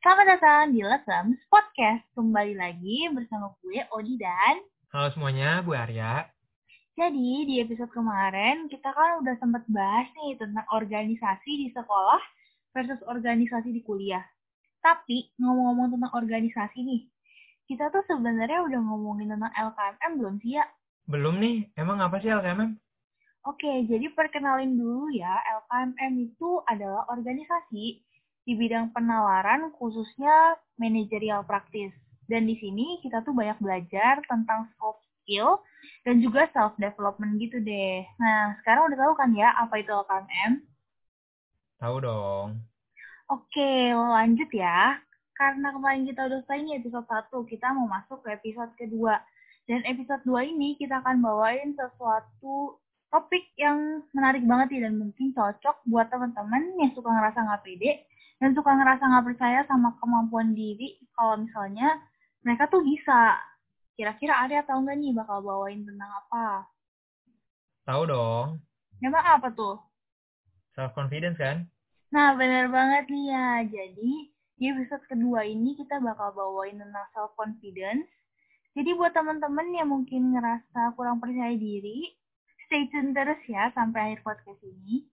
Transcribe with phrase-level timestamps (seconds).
[0.00, 2.00] Selamat datang di Lessons Podcast.
[2.16, 4.64] Kembali lagi bersama gue, Odi dan...
[4.96, 6.24] Halo semuanya, gue Arya.
[6.96, 12.16] Jadi, di episode kemarin, kita kan udah sempat bahas nih tentang organisasi di sekolah
[12.72, 14.24] versus organisasi di kuliah.
[14.80, 17.04] Tapi, ngomong-ngomong tentang organisasi nih,
[17.68, 20.64] kita tuh sebenarnya udah ngomongin tentang LKMM belum sih ya?
[21.12, 22.72] Belum nih, emang apa sih LKMM?
[23.44, 28.00] Oke, jadi perkenalin dulu ya, LKMM itu adalah organisasi
[28.44, 31.92] di bidang penawaran khususnya manajerial praktis.
[32.30, 35.60] Dan di sini kita tuh banyak belajar tentang soft skill
[36.06, 38.06] dan juga self development gitu deh.
[38.18, 40.52] Nah, sekarang udah tahu kan ya apa itu LKMM?
[41.80, 42.48] Tahu dong.
[43.30, 44.98] Oke, lanjut ya.
[45.34, 49.16] Karena kemarin kita udah selesai nih episode 1, kita mau masuk ke episode kedua.
[49.64, 52.76] Dan episode 2 ini kita akan bawain sesuatu
[53.10, 58.06] topik yang menarik banget nih dan mungkin cocok buat teman-teman yang suka ngerasa nggak pede
[58.40, 62.00] dan suka ngerasa nggak percaya sama kemampuan diri kalau misalnya
[62.40, 63.36] mereka tuh bisa.
[64.00, 66.64] Kira-kira ada atau enggak nih bakal bawain tentang apa?
[67.84, 68.48] Tahu dong.
[69.04, 69.76] Emang apa tuh?
[70.72, 71.68] Self confidence kan?
[72.08, 73.48] Nah, bener banget nih ya.
[73.68, 74.12] Jadi,
[74.56, 78.08] di episode kedua ini kita bakal bawain tentang self confidence.
[78.72, 82.08] Jadi buat teman-teman yang mungkin ngerasa kurang percaya diri,
[82.64, 85.04] stay tune terus ya sampai akhir podcast ini.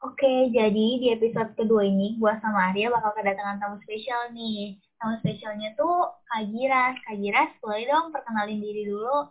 [0.00, 4.80] Oke, jadi di episode kedua ini gua sama Arya bakal kedatangan tamu spesial nih.
[4.96, 6.96] Tamu spesialnya tuh Kak Giras.
[7.04, 9.28] Kak Giras, boleh dong perkenalin diri dulu.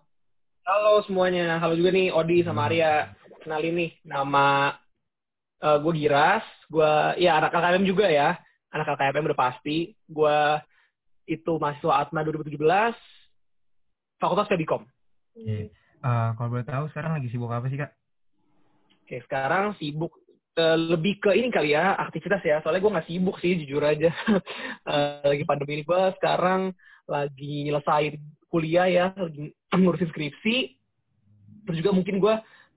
[0.70, 3.18] Halo semuanya, halo juga nih Odi sama Arya.
[3.42, 4.78] Kenalin nih, nama
[5.66, 6.46] uh, gue Giras.
[6.70, 8.38] Gue, ya anak KKM juga ya.
[8.70, 9.98] Anak KKM udah pasti.
[10.06, 10.38] Gue
[11.26, 12.62] itu mahasiswa Atma 2017,
[14.22, 14.86] Fakultas Fedikom.
[15.34, 15.74] Oke.
[16.06, 17.90] Uh, kalau boleh tahu sekarang lagi sibuk apa sih kak?
[19.02, 20.14] Oke, sekarang sibuk
[20.58, 22.64] uh, lebih ke ini kali ya, aktivitas ya.
[22.64, 24.10] Soalnya gue nggak sibuk sih, jujur aja.
[24.88, 26.74] uh, lagi pandemi ini gue sekarang
[27.10, 28.18] lagi nyelesain
[28.50, 30.56] kuliah ya, lagi ngurusin skripsi.
[31.70, 32.36] Terus juga mungkin gue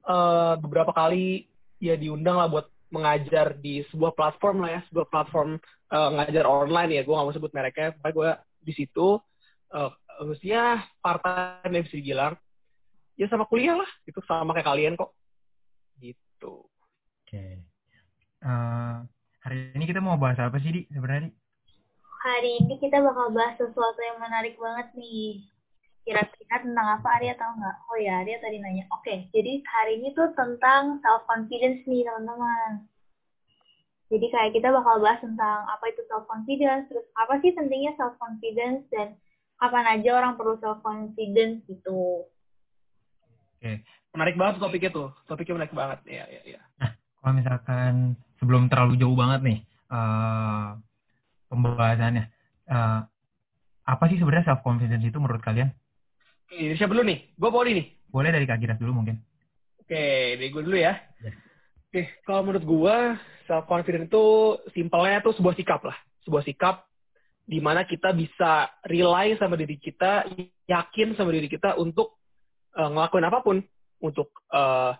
[0.08, 1.48] uh, beberapa kali
[1.80, 5.56] ya diundang lah buat mengajar di sebuah platform lah ya, sebuah platform
[5.94, 7.02] uh, ngajar online ya.
[7.06, 8.30] Gue nggak mau sebut mereknya, tapi gue
[8.62, 9.18] di situ
[9.74, 9.90] uh,
[10.44, 12.34] ya part time ya bisa dibilang
[13.18, 15.10] ya sama kuliah lah itu sama kayak kalian kok
[15.98, 16.66] gitu
[17.32, 17.64] oke okay.
[18.44, 19.08] uh,
[19.40, 21.32] hari ini kita mau bahas apa sih di sebenarnya
[22.20, 25.40] hari ini kita bakal bahas sesuatu yang menarik banget nih
[26.04, 30.04] kira-kira tentang apa Arya tahu nggak oh ya Arya tadi nanya oke okay, jadi hari
[30.04, 32.84] ini tuh tentang self confidence nih teman-teman
[34.12, 38.12] jadi kayak kita bakal bahas tentang apa itu self confidence terus apa sih pentingnya self
[38.20, 39.16] confidence dan
[39.56, 42.28] kapan aja orang perlu self confidence gitu
[43.62, 43.78] Oke,
[44.10, 45.14] menarik banget topiknya tuh.
[45.30, 45.98] Topiknya menarik banget.
[46.10, 46.60] Iya, iya, iya.
[46.82, 46.90] Nah,
[47.22, 49.58] kalau misalkan sebelum terlalu jauh banget nih
[49.94, 50.74] uh,
[51.46, 52.26] pembahasannya,
[52.66, 53.06] uh,
[53.86, 55.70] apa sih sebenarnya self confidence itu menurut kalian?
[56.50, 57.30] Oke, siapa dulu nih?
[57.38, 57.86] Gue boleh nih.
[58.10, 59.22] Boleh dari Kak Giras dulu mungkin.
[59.78, 60.98] Oke, dari gue dulu ya.
[61.22, 61.32] ya.
[61.88, 62.96] Oke, kalau menurut gue
[63.46, 64.24] self confidence itu
[64.74, 65.96] simpelnya tuh sebuah sikap lah,
[66.26, 66.90] sebuah sikap
[67.46, 70.26] di mana kita bisa rely sama diri kita,
[70.66, 72.18] yakin sama diri kita untuk
[72.74, 73.62] uh, ngelakuin apa pun
[74.02, 74.94] untuk uh,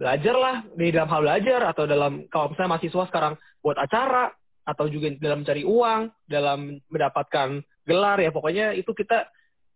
[0.00, 4.32] belajar lah di dalam hal belajar atau dalam kalau misalnya mahasiswa sekarang buat acara
[4.64, 9.28] atau juga dalam mencari uang dalam mendapatkan gelar ya pokoknya itu kita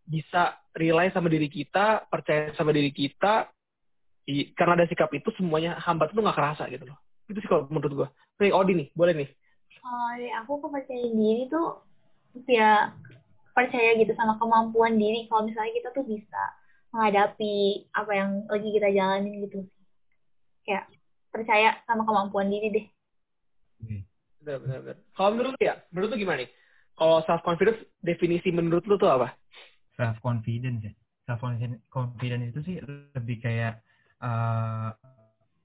[0.09, 3.53] bisa rely sama diri kita percaya sama diri kita
[4.25, 6.99] i, karena ada sikap itu semuanya hambat itu nggak kerasa gitu loh.
[7.29, 8.09] Itu sih kalau menurut gue
[8.41, 9.29] nih Odi nih boleh nih.
[9.85, 11.85] Oh aku kepercayaan diri tuh
[12.49, 12.97] ya
[13.53, 15.29] percaya gitu sama kemampuan diri.
[15.29, 16.43] Kalau misalnya kita tuh bisa
[16.97, 19.69] menghadapi apa yang lagi kita jalanin gitu
[20.65, 20.89] kayak
[21.31, 22.87] percaya sama kemampuan diri deh.
[24.45, 24.97] Benar benar, benar.
[25.17, 26.51] kalau menurut ya menurut lu gimana nih?
[26.95, 29.33] Kalau self confidence definisi menurut lu tuh apa?
[29.97, 30.93] Self confidence ya?
[31.25, 31.41] Self
[31.89, 32.77] confidence itu sih
[33.17, 33.81] lebih kayak
[34.21, 34.93] uh,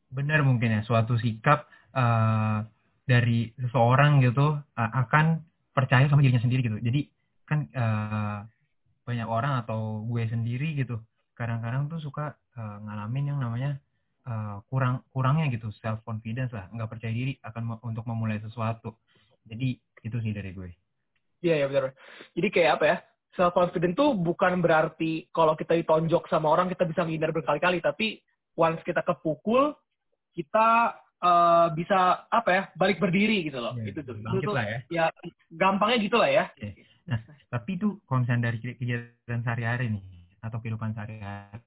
[0.10, 2.63] benar mungkin ya suatu sikap uh,
[3.04, 5.44] dari seseorang gitu uh, akan
[5.75, 6.80] percaya sama dirinya sendiri gitu.
[6.80, 7.01] Jadi
[7.44, 8.40] kan uh,
[9.04, 11.01] banyak orang atau gue sendiri gitu
[11.36, 13.80] kadang-kadang tuh suka uh, ngalamin yang namanya
[14.30, 16.70] uh, kurang kurangnya gitu self confidence lah.
[16.70, 18.94] Nggak percaya diri akan untuk memulai sesuatu.
[19.50, 20.70] Jadi itu sih dari gue.
[21.40, 21.96] Iya ya benar
[22.36, 22.98] jadi kayak apa ya
[23.40, 27.80] self confidence tuh bukan berarti kalau kita ditonjok sama orang kita bisa menghindar berkali-kali.
[27.80, 28.20] Tapi
[28.60, 29.74] once kita kepukul
[30.36, 30.94] kita
[31.24, 33.74] uh, bisa apa ya balik berdiri gitu loh.
[33.80, 34.16] Ya, itu tuh.
[34.20, 34.80] itu tuh lah ya.
[34.92, 35.06] ya
[35.56, 36.46] gampangnya gitu lah ya.
[37.10, 40.04] Nah tapi itu kalau dari kegiatan sehari-hari nih
[40.44, 41.64] atau kehidupan sehari-hari.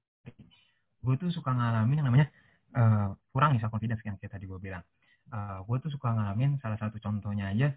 [1.03, 2.31] Gue tuh suka ngalamin yang namanya
[2.73, 4.83] uh, kurang self confidence yang kayak tadi gue bilang.
[5.31, 7.71] Uh, gue tuh suka ngalamin salah satu contohnya aja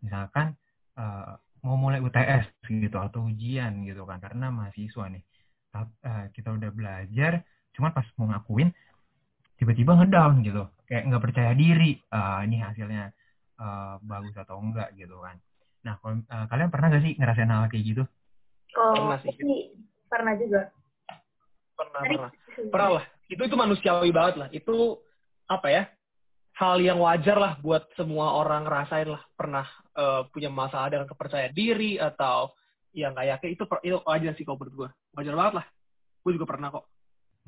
[0.00, 0.54] misalkan
[0.96, 5.22] uh, mau mulai UTS gitu atau ujian gitu kan karena mahasiswa nih.
[5.72, 7.40] Uh, kita udah belajar
[7.72, 8.68] cuman pas mau ngakuin
[9.56, 10.68] tiba-tiba ngedown gitu.
[10.84, 13.12] Kayak nggak percaya diri uh, ini hasilnya
[13.56, 15.40] uh, bagus atau enggak gitu kan.
[15.82, 18.04] Nah uh, kalian pernah gak sih ngerasain hal kayak gitu?
[18.76, 19.32] Oh pernah sih.
[20.06, 20.60] pernah juga.
[21.72, 22.30] Pernah pernah.
[22.68, 24.48] pernah lah itu itu manusiawi banget lah.
[24.52, 25.00] Itu
[25.48, 25.82] apa ya
[26.60, 29.64] hal yang wajar lah buat semua orang ngerasain lah pernah
[29.96, 32.52] uh, punya masalah dengan kepercayaan diri atau
[32.92, 35.66] yang kayak itu itu wajar sih kok menurut gue wajar banget lah.
[36.20, 36.84] Gue juga pernah kok.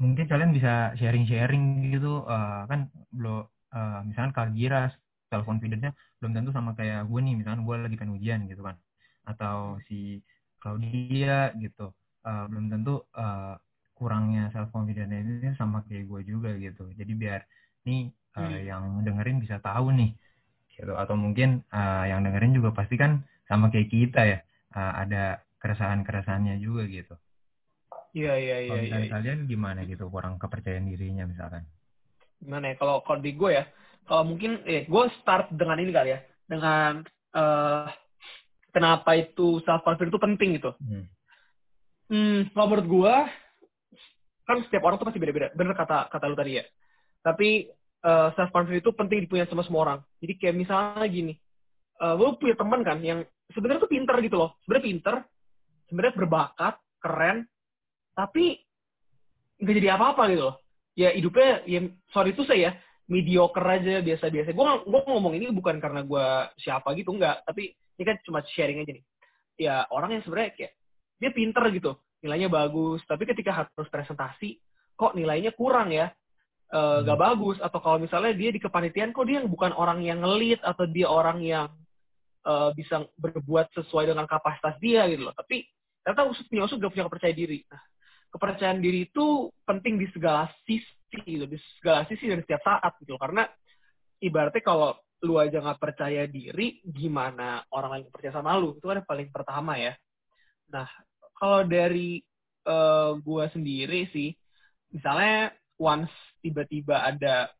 [0.01, 4.91] Mungkin kalian bisa sharing-sharing gitu uh, kan belum uh, misalkan Kak Gira
[5.29, 7.35] self confidence-nya belum tentu sama kayak gue nih.
[7.37, 8.81] Misalkan gue lagi pengen ujian gitu kan.
[9.29, 10.25] Atau si
[10.59, 11.93] Claudia gitu.
[12.25, 13.55] Uh, belum tentu uh,
[13.95, 17.41] kurangnya self confidence ini sama kayak gue juga gitu jadi biar
[17.87, 18.61] nih uh, hmm.
[18.67, 20.13] yang dengerin bisa tahu nih
[20.75, 24.39] gitu atau mungkin uh, yang dengerin juga pasti kan sama kayak kita ya
[24.75, 27.15] uh, ada keresahan-keresahannya juga gitu.
[28.15, 28.71] Iya iya iya.
[28.75, 31.67] Kalau ya, kalian gimana gitu kurang kepercayaan dirinya misalkan?
[32.39, 33.65] Gimana ya kalau kalau di gue ya
[34.05, 37.03] kalau mungkin eh gue start dengan ini kali ya dengan
[37.35, 37.89] uh,
[38.71, 40.71] kenapa itu self confidence itu penting gitu.
[40.79, 41.07] Hmm.
[42.05, 43.15] Hmm, kalau menurut gue
[44.45, 45.51] kan setiap orang tuh pasti beda-beda.
[45.57, 46.65] Bener kata kata lu tadi ya.
[47.25, 47.69] Tapi
[48.05, 50.01] uh, eh, self confidence itu penting dipunya sama semua orang.
[50.21, 51.33] Jadi kayak misalnya gini,
[52.05, 55.15] uh, lu punya teman kan yang sebenarnya tuh pinter gitu loh, sebenarnya pinter,
[55.89, 57.49] sebenarnya berbakat, keren,
[58.13, 58.61] tapi
[59.61, 60.57] nggak jadi apa-apa gitu loh.
[60.95, 61.81] Ya hidupnya, ya
[62.15, 62.73] sorry itu saya ya,
[63.11, 64.55] mediocre aja biasa-biasa.
[64.55, 66.27] Gue gue ngomong ini bukan karena gue
[66.61, 69.05] siapa gitu enggak, tapi ini kan cuma sharing aja nih.
[69.55, 70.73] Ya orang yang sebenarnya kayak
[71.19, 71.93] dia pinter gitu,
[72.25, 74.57] nilainya bagus, tapi ketika harus presentasi
[74.97, 76.09] kok nilainya kurang ya?
[76.73, 77.61] Uh, gak bagus.
[77.61, 81.45] Atau kalau misalnya dia di kepanitiaan kok dia bukan orang yang ngelit atau dia orang
[81.45, 81.69] yang
[82.49, 85.37] uh, bisa berbuat sesuai dengan kapasitas dia gitu loh.
[85.37, 85.69] Tapi
[86.01, 87.59] ternyata usut punya usut gak punya kepercayaan diri.
[87.69, 87.83] Nah
[88.35, 91.45] kepercayaan diri itu penting di segala sisi gitu.
[91.45, 93.21] Di segala sisi dan setiap saat gitu loh.
[93.21, 93.47] karena
[94.19, 98.75] ibaratnya kalau lu aja nggak percaya diri gimana orang lain percaya sama lu?
[98.81, 99.95] Itu kan yang paling pertama ya.
[100.73, 100.89] Nah
[101.37, 102.23] kalau dari
[102.67, 104.33] uh, gua sendiri sih
[104.95, 107.51] misalnya once tiba-tiba ada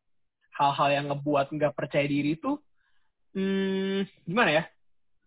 [0.55, 2.55] hal-hal yang ngebuat nggak percaya diri itu,
[3.35, 4.63] hmm, gimana ya?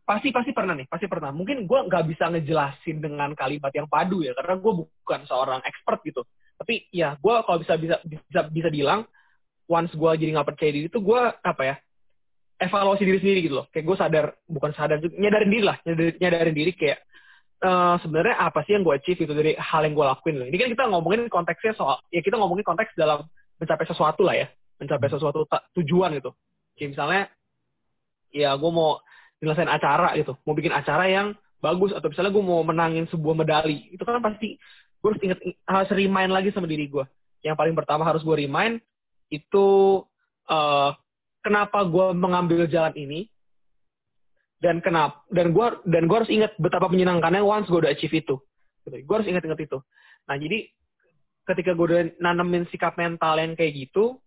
[0.09, 1.29] Pasti pasti pernah nih, pasti pernah.
[1.29, 6.01] Mungkin gue nggak bisa ngejelasin dengan kalimat yang padu ya, karena gue bukan seorang expert
[6.01, 6.25] gitu.
[6.57, 9.05] Tapi ya gue kalau bisa bisa bisa bisa bilang,
[9.69, 11.77] once gue jadi nggak percaya diri itu gue apa ya?
[12.59, 13.67] Evaluasi diri sendiri gitu loh.
[13.71, 16.99] Kayak gue sadar, bukan sadar, nyadarin diri lah, nyadarin, nyadarin diri kayak
[17.63, 20.49] uh, sebenarnya apa sih yang gue achieve itu dari hal yang gue lakuin.
[20.49, 23.27] Ini kan kita ngomongin konteksnya soal ya kita ngomongin konteks dalam
[23.59, 24.47] mencapai sesuatu lah ya,
[24.79, 25.47] mencapai sesuatu
[25.79, 26.31] tujuan gitu.
[26.79, 27.23] Kayak misalnya
[28.31, 29.03] ya gue mau
[29.39, 33.91] nyelesain acara gitu, mau bikin acara yang bagus atau misalnya gue mau menangin sebuah medali,
[33.91, 34.59] itu kan pasti
[34.99, 37.07] gue harus inget harus remind lagi sama diri gue.
[37.43, 38.83] Yang paling pertama harus gue remind
[39.31, 39.67] itu
[40.51, 40.91] uh,
[41.43, 43.31] kenapa gue mengambil jalan ini,
[44.59, 48.37] dan kenapa dan gue dan gue harus ingat betapa menyenangkannya once gue udah achieve itu.
[48.87, 49.05] Gitu.
[49.05, 49.79] gue harus ingat-ingat itu.
[50.27, 50.59] Nah jadi
[51.47, 54.19] ketika gue udah nanemin sikap mental yang kayak gitu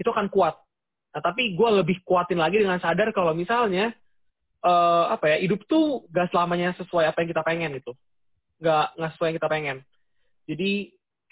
[0.00, 0.56] itu akan kuat.
[1.12, 3.92] Nah tapi gue lebih kuatin lagi dengan sadar kalau misalnya
[4.64, 7.92] uh, apa ya hidup tuh gak selamanya sesuai apa yang kita pengen gitu.
[8.64, 9.76] Gak nggak sesuai yang kita pengen.
[10.48, 10.70] Jadi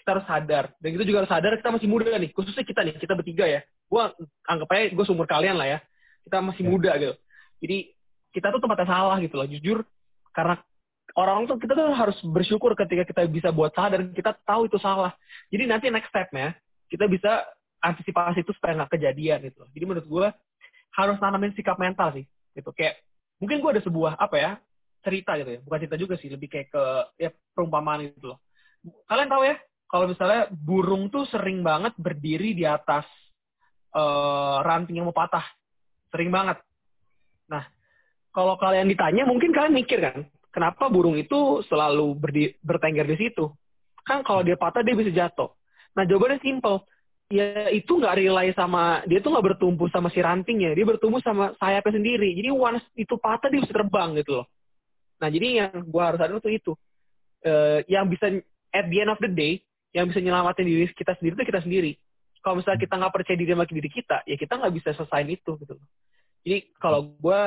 [0.03, 0.65] kita harus sadar.
[0.77, 2.29] Dan kita juga harus sadar kita masih muda nih.
[2.35, 3.61] Khususnya kita nih kita bertiga ya.
[3.89, 4.03] Gue
[4.45, 5.79] anggap aja gue seumur kalian lah ya.
[6.27, 6.69] Kita masih ya.
[6.69, 7.15] muda gitu.
[7.63, 7.77] Jadi
[8.33, 9.85] kita tuh tempatnya salah gitu loh jujur.
[10.33, 10.57] Karena
[11.13, 14.81] orang tuh kita tuh harus bersyukur ketika kita bisa buat salah dan kita tahu itu
[14.81, 15.13] salah.
[15.53, 16.57] Jadi nanti next stepnya
[16.89, 17.45] kita bisa
[17.83, 19.69] antisipasi itu supaya nggak kejadian gitu loh.
[19.75, 20.27] jadi menurut gue
[20.95, 22.25] harus nanamin sikap mental sih
[22.57, 22.73] gitu.
[22.73, 23.01] Kayak
[23.37, 24.51] mungkin gue ada sebuah apa ya
[25.05, 25.59] cerita gitu ya.
[25.61, 26.83] Bukan cerita juga sih lebih kayak ke
[27.21, 28.39] ya perumpamaan gitu loh.
[29.05, 33.05] Kalian tahu ya kalau misalnya burung tuh sering banget berdiri di atas
[33.93, 35.45] uh, ranting yang mau patah.
[36.09, 36.57] Sering banget.
[37.51, 37.67] Nah
[38.33, 43.53] kalau kalian ditanya mungkin kalian mikir kan, kenapa burung itu selalu berdi, bertengger di situ?
[44.03, 45.53] Kan kalau dia patah dia bisa jatuh.
[45.93, 46.83] Nah jawabannya simple.
[47.31, 51.55] Ya itu nggak relay sama, dia tuh nggak bertumpu sama si rantingnya, dia bertumpu sama
[51.57, 52.35] sayapnya sendiri.
[52.35, 54.47] Jadi once itu patah dia bisa terbang gitu loh.
[55.21, 56.73] Nah jadi yang gue harus sadar tuh itu.
[57.43, 58.27] Uh, yang bisa
[58.71, 59.61] at the end of the day,
[59.93, 61.91] yang bisa nyelamatin diri kita sendiri itu kita sendiri.
[62.43, 65.51] Kalau misalnya kita nggak percaya diri sama diri kita, ya kita nggak bisa selesai itu
[65.63, 65.73] gitu.
[66.43, 67.39] Jadi kalau gue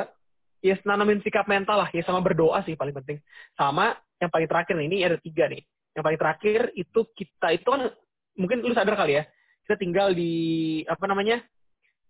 [0.65, 3.19] ya nanamin sikap mental lah ya sama berdoa sih paling penting
[3.55, 5.63] sama yang paling terakhir nih, ini ada tiga nih
[5.97, 7.93] yang paling terakhir itu kita itu kan
[8.37, 9.25] mungkin lu sadar kali ya
[9.69, 11.43] kita tinggal di apa namanya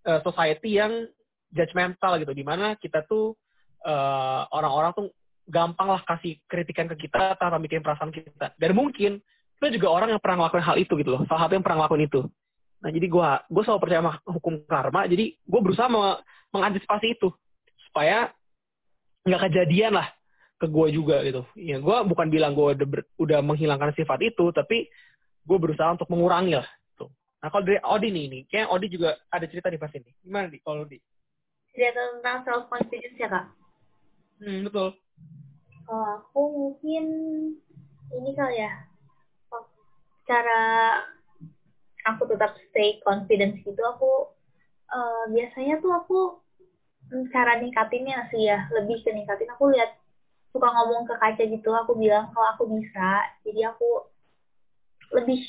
[0.07, 1.07] uh, society yang
[1.55, 3.33] judgmental gitu di mana kita tuh
[3.87, 5.07] eh, orang-orang tuh
[5.47, 8.53] gampang lah kasih kritikan ke kita tanpa bikin perasaan kita.
[8.59, 9.23] Dan mungkin
[9.57, 11.23] kita juga orang yang pernah ngelakuin hal itu gitu loh.
[11.31, 12.21] Salah satu yang pernah ngelakuin itu.
[12.83, 15.01] Nah jadi gue gue selalu percaya sama hukum karma.
[15.07, 17.31] Jadi gue berusaha me- mengantisipasi itu
[17.97, 18.29] supaya
[19.25, 20.13] nggak kejadian lah
[20.61, 21.49] ke gue juga gitu.
[21.57, 24.85] Ya gue bukan bilang gue udah, udah menghilangkan sifat itu, tapi
[25.49, 26.69] gue berusaha untuk mengurangi lah.
[27.01, 27.09] Tuh.
[27.41, 30.13] Nah kalau dari Odi nih, nih kayak Odi juga ada cerita di pas ini.
[30.21, 31.01] Gimana di kalau di?
[31.73, 33.49] Cerita tentang self confidence ya kak.
[34.45, 34.93] Hmm, betul.
[35.89, 37.05] Kalau aku mungkin
[38.13, 38.73] ini kali ya
[39.57, 39.65] oh,
[40.29, 40.61] cara
[42.13, 44.37] aku tetap stay confidence gitu aku
[44.93, 46.45] eh, biasanya tuh aku
[47.31, 49.95] cara ningkatinnya sih ya lebih ke ningkatin aku lihat
[50.51, 54.11] suka ngomong ke kaca gitu aku bilang kalau aku bisa jadi aku
[55.15, 55.41] lebih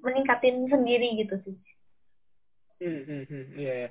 [0.00, 1.56] meningkatin sendiri gitu sih
[2.80, 3.88] Hmm, hmm, hmm, iya, iya.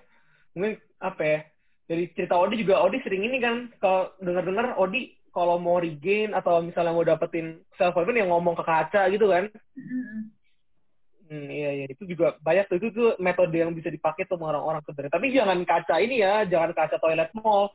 [0.58, 1.40] Mungkin apa ya?
[1.86, 6.62] Dari cerita Odi juga Odi sering ini kan kalau dengar-dengar Odi kalau mau regain atau
[6.66, 9.46] misalnya mau dapetin self confidence yang ngomong ke kaca gitu kan.
[9.78, 9.86] Mm-mm.
[9.86, 10.20] Hmm,
[11.30, 15.14] iya iya itu juga banyak tuh itu tuh metode yang bisa dipakai tuh orang-orang sebenarnya.
[15.14, 17.70] Tapi jangan kaca ini ya, jangan kaca toilet mall.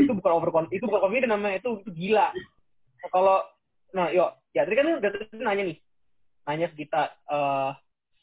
[0.00, 2.32] Itu bukan over itu bukan confident namanya, itu itu gila.
[2.32, 3.36] Nah, kalau
[3.92, 5.78] nah yuk, ya tadi kan tadi nanya nih.
[6.48, 7.70] Nanya kita eh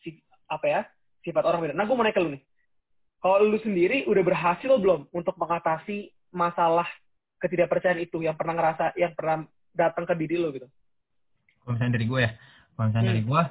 [0.01, 0.17] si,
[0.49, 0.81] apa ya?
[1.21, 1.73] Sifat orang beda.
[1.77, 2.43] Nah, gue mau nanya ke lu nih.
[3.21, 6.89] Kalau lu sendiri udah berhasil belum untuk mengatasi masalah
[7.37, 9.45] ketidakpercayaan itu yang pernah ngerasa yang pernah
[9.77, 10.65] datang ke diri lu gitu?
[11.61, 12.31] Kalau misalnya dari gue ya,
[12.73, 13.13] kalau misalnya Hmm.
[13.13, 13.41] dari gue,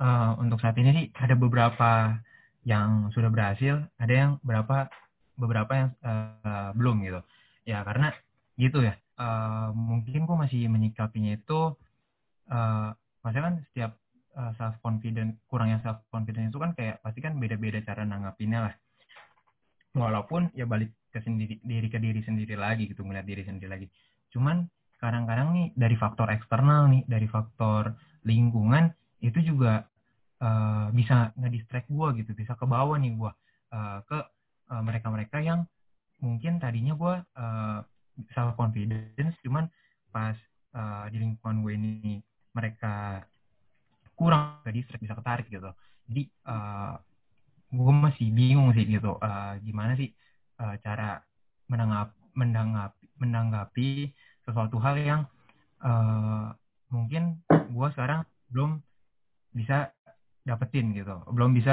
[0.00, 2.18] eh, untuk saat ini sih ada beberapa
[2.64, 4.88] yang sudah berhasil, ada yang beberapa
[5.36, 7.20] beberapa yang eh, belum gitu.
[7.68, 8.12] Ya karena
[8.56, 11.76] gitu ya, eh, mungkin gue masih menyikapinya itu,
[12.50, 12.88] eh,
[13.22, 13.92] maksudnya kan setiap
[14.58, 18.74] self confident, kurangnya self confident itu kan kayak pasti kan beda-beda cara nanggapinnya lah.
[19.94, 23.86] Walaupun ya balik ke sendiri diri ke diri sendiri lagi gitu, ngeliat diri sendiri lagi.
[24.34, 24.66] Cuman
[24.98, 27.94] kadang-kadang nih dari faktor eksternal nih, dari faktor
[28.26, 28.90] lingkungan
[29.24, 29.88] itu juga
[30.44, 33.32] eh, bisa ngedistract gue gitu, bisa ke bawah nih gue
[34.04, 34.18] ke
[34.70, 35.64] eh, mereka-mereka yang
[36.20, 37.14] mungkin tadinya gue
[38.30, 39.66] self confidence, cuman
[40.14, 40.36] pas
[40.74, 42.22] eh, di lingkungan gue ini
[42.54, 43.24] mereka
[44.14, 45.70] kurang ke distract bisa ketarik gitu.
[46.06, 46.94] Jadi eh,
[47.74, 50.14] gue masih bingung sih gitu, eh, gimana sih
[50.62, 51.18] eh, cara
[51.66, 53.88] menanggap menanggapi menanggapi
[54.46, 55.22] sesuatu hal yang
[55.82, 56.48] eh,
[56.94, 58.22] mungkin gue sekarang
[58.54, 58.78] belum
[59.58, 59.74] bisa
[60.48, 61.72] dapetin gitu, belum bisa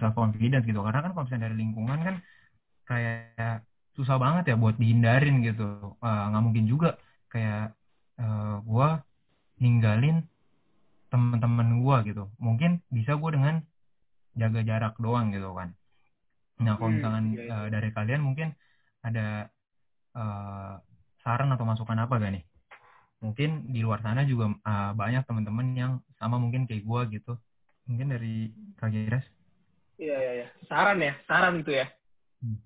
[0.00, 0.80] self confidence gitu.
[0.86, 2.16] Karena kan kalau misalnya dari lingkungan kan
[2.88, 3.64] kayak
[3.96, 5.62] susah banget ya buat dihindarin gitu.
[6.04, 6.88] Eh, nggak mungkin juga
[7.32, 7.74] kayak
[8.22, 8.88] eh, gue
[9.62, 10.16] ninggalin
[11.12, 12.22] teman-teman gue gitu.
[12.46, 13.54] Mungkin bisa gue dengan
[14.40, 15.68] jaga jarak doang gitu kan.
[16.64, 17.52] Nah kalau Hmm, misalkan iya, iya.
[17.52, 18.48] eh, dari kalian mungkin
[19.06, 19.48] ada
[20.18, 20.72] eh,
[21.24, 22.44] saran atau masukan apa gak nih?
[23.20, 27.32] Mungkin di luar sana juga eh, banyak teman-teman yang sama mungkin kayak gue gitu.
[27.88, 29.26] Mungkin dari Kak Giras.
[30.00, 30.46] Iya iya iya.
[30.64, 31.86] Saran ya, saran gitu ya.
[32.40, 32.56] Hmm.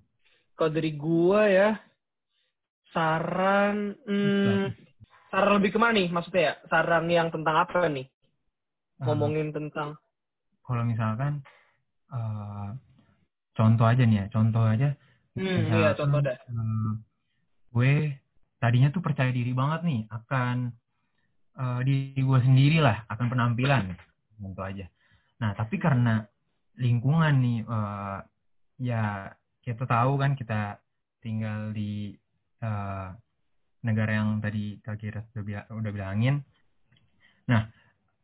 [0.54, 1.68] Kalau dari gua ya,
[2.94, 4.70] saran, hmm,
[5.34, 6.54] saran lebih ke mana nih maksudnya ya?
[6.70, 8.06] Saran yang tentang apa nih?
[8.06, 9.98] Eh, Ngomongin tentang,
[10.62, 11.42] kalau misalkan
[12.14, 12.68] eh,
[13.58, 14.94] contoh aja nih ya, contoh aja.
[15.34, 16.36] hmm, Misalkan, iya contoh dah.
[16.38, 16.90] eh,
[17.74, 17.92] gue
[18.64, 20.56] tadinya tuh percaya diri banget nih akan
[21.60, 23.92] eh, diri gue sendiri lah, akan penampilan,
[24.40, 24.88] contoh aja.
[25.44, 26.24] Nah tapi karena
[26.80, 28.18] lingkungan nih, eh,
[28.80, 29.28] ya
[29.60, 30.80] kita tahu kan kita
[31.20, 32.16] tinggal di
[32.64, 33.08] eh,
[33.84, 36.40] negara yang tadi Kak Giras udah, bila- bilangin.
[37.52, 37.68] Nah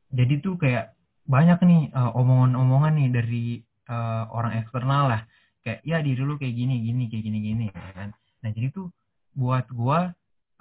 [0.08, 0.96] jadi tuh kayak
[1.28, 3.44] banyak nih eh, omongan-omongan nih dari
[3.92, 5.22] eh, orang eksternal lah
[5.60, 8.88] kayak ya diri lu kayak gini gini kayak gini gini kan nah jadi tuh
[9.36, 10.10] buat gua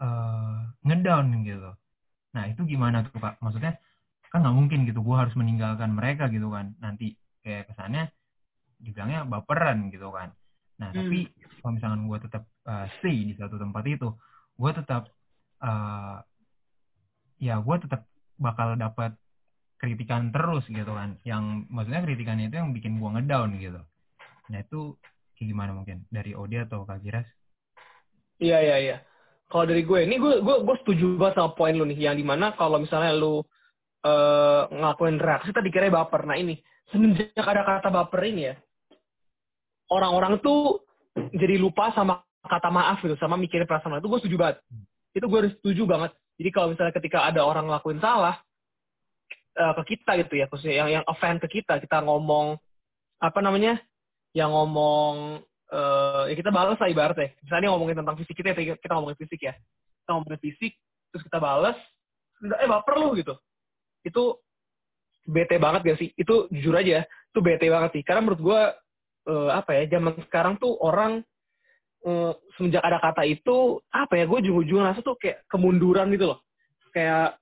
[0.03, 1.69] eh, ngedown gitu.
[2.35, 3.73] Nah itu gimana tuh kak maksudnya
[4.31, 6.65] kan nggak mungkin gitu gua harus meninggalkan mereka gitu kan.
[6.83, 7.05] Nanti
[7.43, 8.03] kayak kesannya
[8.83, 10.29] dibilangnya baperan gitu kan.
[10.81, 10.99] Nah Hmm.
[11.03, 11.17] tapi
[11.61, 14.07] kalau misalkan gua tetap eh, stay di satu tempat itu
[14.59, 15.03] gua tetap
[15.63, 16.17] eh,
[17.39, 18.01] ya gua tetap
[18.39, 19.11] bakal dapat
[19.81, 21.17] kritikan terus gitu kan.
[21.27, 23.81] Yang maksudnya kritikannya itu yang bikin gua ngedown gitu.
[24.51, 24.79] Nah itu
[25.35, 25.97] kayak gimana mungkin?
[26.11, 27.27] Dari Odi atau Kak Giras?
[28.43, 28.95] Iya iya iya.
[29.49, 32.21] Kalau dari gue, ini gue gue gue setuju banget sama poin lu nih, yang di
[32.21, 33.41] mana kalau misalnya lu
[34.05, 36.29] eh ngelakuin reaksi tadi kira baper.
[36.29, 36.61] Nah ini
[36.93, 38.55] semenjak ada kata baper ini ya,
[39.89, 40.85] orang-orang tuh
[41.33, 43.97] jadi lupa sama kata maaf gitu, sama mikirin perasaan.
[43.97, 44.57] Itu gue setuju banget.
[45.17, 46.11] Itu gue setuju banget.
[46.39, 48.37] Jadi kalau misalnya ketika ada orang ngelakuin salah
[49.57, 52.55] eh, ke kita gitu ya, khususnya yang yang offend ke kita, kita ngomong
[53.19, 53.81] apa namanya,
[54.31, 57.29] yang ngomong eh ya kita balas lah ibaratnya.
[57.45, 59.53] Misalnya ngomongin tentang fisik kita, kita kita ngomongin fisik ya.
[60.05, 60.73] Kita ngomongin fisik,
[61.13, 61.77] terus kita balas,
[62.41, 63.37] eh baper lu gitu.
[64.01, 64.41] Itu
[65.29, 66.09] bete banget gak sih?
[66.17, 68.03] Itu jujur aja, itu bete banget sih.
[68.05, 68.61] Karena menurut gue,
[69.29, 71.21] eh, apa ya, zaman sekarang tuh orang
[71.99, 76.39] eh, semenjak ada kata itu, apa ya, gue ujung-ujung rasa tuh kayak kemunduran gitu loh.
[76.95, 77.37] Kayak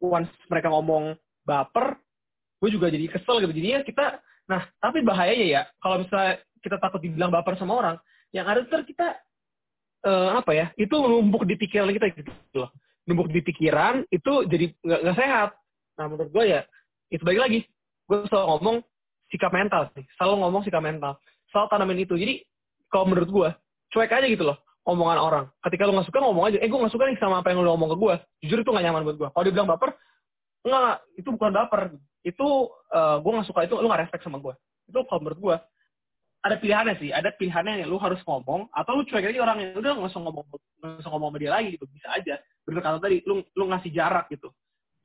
[0.00, 2.00] once mereka ngomong baper,
[2.64, 3.52] gue juga jadi kesel gitu.
[3.52, 4.06] Jadinya kita,
[4.50, 7.96] nah tapi bahayanya ya, kalau misalnya kita takut dibilang baper sama orang,
[8.34, 9.14] yang ada tuh kita
[10.02, 12.70] eh, apa ya, itu numpuk di pikiran kita gitu loh.
[13.06, 15.54] Numpuk di pikiran itu jadi nggak sehat.
[15.96, 16.60] Nah menurut gue ya,
[17.14, 17.60] itu balik lagi.
[18.10, 18.76] Gue selalu ngomong
[19.30, 20.04] sikap mental sih.
[20.18, 21.16] Selalu ngomong sikap mental.
[21.54, 22.14] Selalu tanamin itu.
[22.18, 22.42] Jadi
[22.90, 23.48] kalau menurut gue,
[23.94, 24.58] cuek aja gitu loh
[24.90, 25.44] omongan orang.
[25.62, 27.70] Ketika lu gak suka ngomong aja, eh gue gak suka nih sama apa yang lu
[27.70, 28.14] ngomong ke gue.
[28.46, 29.28] Jujur itu gak nyaman buat gue.
[29.30, 29.90] Kalau dia bilang baper,
[30.64, 31.80] enggak, itu bukan baper.
[32.20, 34.54] Itu uh, gue gak suka itu, lu gak respect sama gue.
[34.88, 35.56] Itu kalau menurut gue,
[36.40, 37.10] ada pilihannya sih.
[37.12, 40.22] Ada pilihannya yang lu harus ngomong, atau lu cuek aja orang yang udah gak usah
[40.22, 41.86] ngomong, gak usah ngomong sama dia lagi gitu.
[41.88, 42.34] Bisa aja.
[42.64, 44.48] Bener kata tadi, lu, lu ngasih jarak gitu.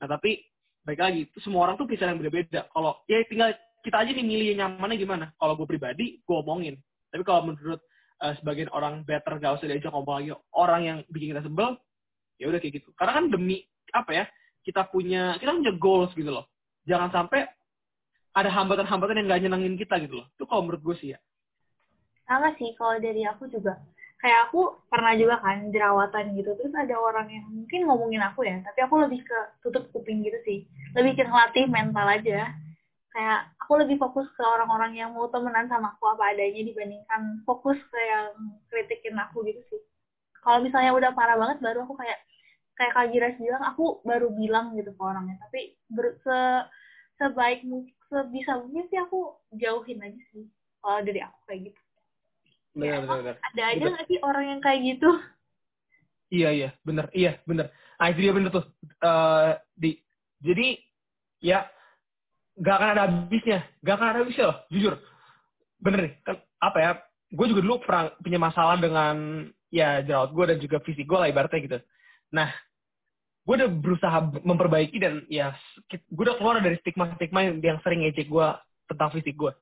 [0.03, 0.43] Nah tapi,
[0.83, 2.67] baik lagi, itu semua orang tuh bisa yang beda-beda.
[2.71, 5.25] Kalau, ya tinggal kita aja nih milih nyamannya gimana.
[5.37, 6.75] Kalau gue pribadi, gue omongin.
[7.13, 7.79] Tapi kalau menurut
[8.21, 11.75] uh, sebagian orang better gak usah diajak ngomong lagi orang yang bikin kita sebel
[12.39, 13.63] ya udah kayak gitu karena kan demi
[13.95, 14.25] apa ya
[14.63, 16.45] kita punya kita punya goals gitu loh
[16.85, 17.49] jangan sampai
[18.35, 20.27] ada hambatan-hambatan yang gak nyenengin kita gitu loh.
[20.35, 21.19] Itu kalau menurut gue sih ya.
[22.27, 23.79] Sama sih kalau dari aku juga.
[24.19, 26.51] Kayak aku pernah juga kan jerawatan gitu.
[26.57, 30.37] Terus ada orang yang mungkin ngomongin aku ya tapi aku lebih ke tutup kuping gitu
[30.43, 30.67] sih.
[30.97, 32.51] Lebih ke ngelatih mental aja.
[33.15, 37.79] Kayak aku lebih fokus ke orang-orang yang mau temenan sama aku apa adanya dibandingkan fokus
[37.87, 38.35] ke yang
[38.67, 39.81] kritikin aku gitu sih.
[40.43, 42.19] Kalau misalnya udah parah banget baru aku kayak
[42.75, 45.39] kayak Kak Giras bilang aku baru bilang gitu ke orangnya.
[45.47, 46.37] Tapi ber, se
[47.15, 50.45] sebaik mungkin sebisa mungkin sih aku jauhin aja sih
[50.83, 51.81] kalau dari aku kayak gitu.
[52.75, 53.35] Benar, ya, benar, benar.
[53.39, 55.09] ada aja nggak sih orang yang kayak gitu?
[56.29, 56.69] Iya iya.
[56.83, 57.71] Benar iya benar.
[57.95, 58.65] Ah itu dia benar tuh.
[58.99, 59.95] Uh, di
[60.43, 60.77] jadi
[61.39, 61.65] ya
[62.59, 63.59] gak akan ada habisnya.
[63.79, 64.93] Gak akan ada habisnya loh jujur.
[65.79, 66.91] Bener nih kan apa ya
[67.35, 71.27] gue juga dulu pernah punya masalah dengan ya jerawat gue dan juga fisik gue lah
[71.27, 71.77] ibaratnya gitu
[72.33, 72.49] nah
[73.45, 75.53] gue udah berusaha memperbaiki dan ya
[75.91, 78.47] gue udah keluar dari stigma-stigma yang, yang sering ngejek gue
[78.89, 79.53] tentang fisik gue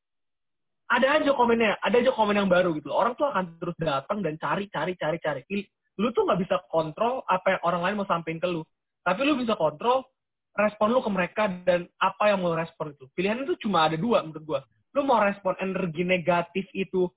[0.88, 4.39] ada aja komennya ada aja komen yang baru gitu orang tuh akan terus datang dan
[4.39, 5.41] cari cari cari cari
[5.99, 8.63] lu tuh nggak bisa kontrol apa yang orang lain mau sampein ke lu
[9.04, 10.08] tapi lu bisa kontrol
[10.54, 13.10] respon lu ke mereka dan apa yang mau respon itu.
[13.17, 14.60] Pilihan itu cuma ada dua menurut gua.
[14.93, 17.10] Lu mau respon energi negatif itu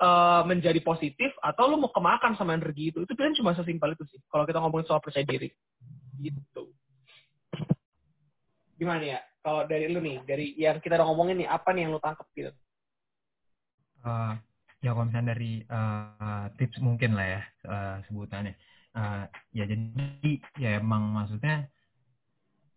[0.00, 3.04] uh, menjadi positif atau lu mau kemakan sama energi itu.
[3.04, 4.20] Itu pilihan cuma sesimpel itu sih.
[4.28, 5.48] Kalau kita ngomongin soal percaya diri.
[6.20, 6.62] Gitu.
[8.76, 9.20] Gimana ya?
[9.40, 12.26] Kalau dari lu nih, dari yang kita udah ngomongin nih, apa nih yang lu tangkap
[12.34, 12.52] gitu?
[14.02, 14.34] Uh,
[14.82, 18.54] ya kalau misalnya dari uh, tips mungkin lah ya uh, sebutannya.
[18.96, 21.68] Uh, ya jadi ya emang maksudnya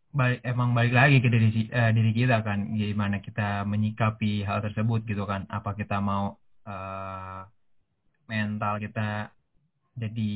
[0.10, 5.06] balik emang balik lagi ke diri uh, diri kita kan gimana kita menyikapi hal tersebut
[5.06, 6.39] gitu kan apa kita mau
[6.70, 7.42] uh,
[8.30, 9.34] mental kita
[9.98, 10.34] jadi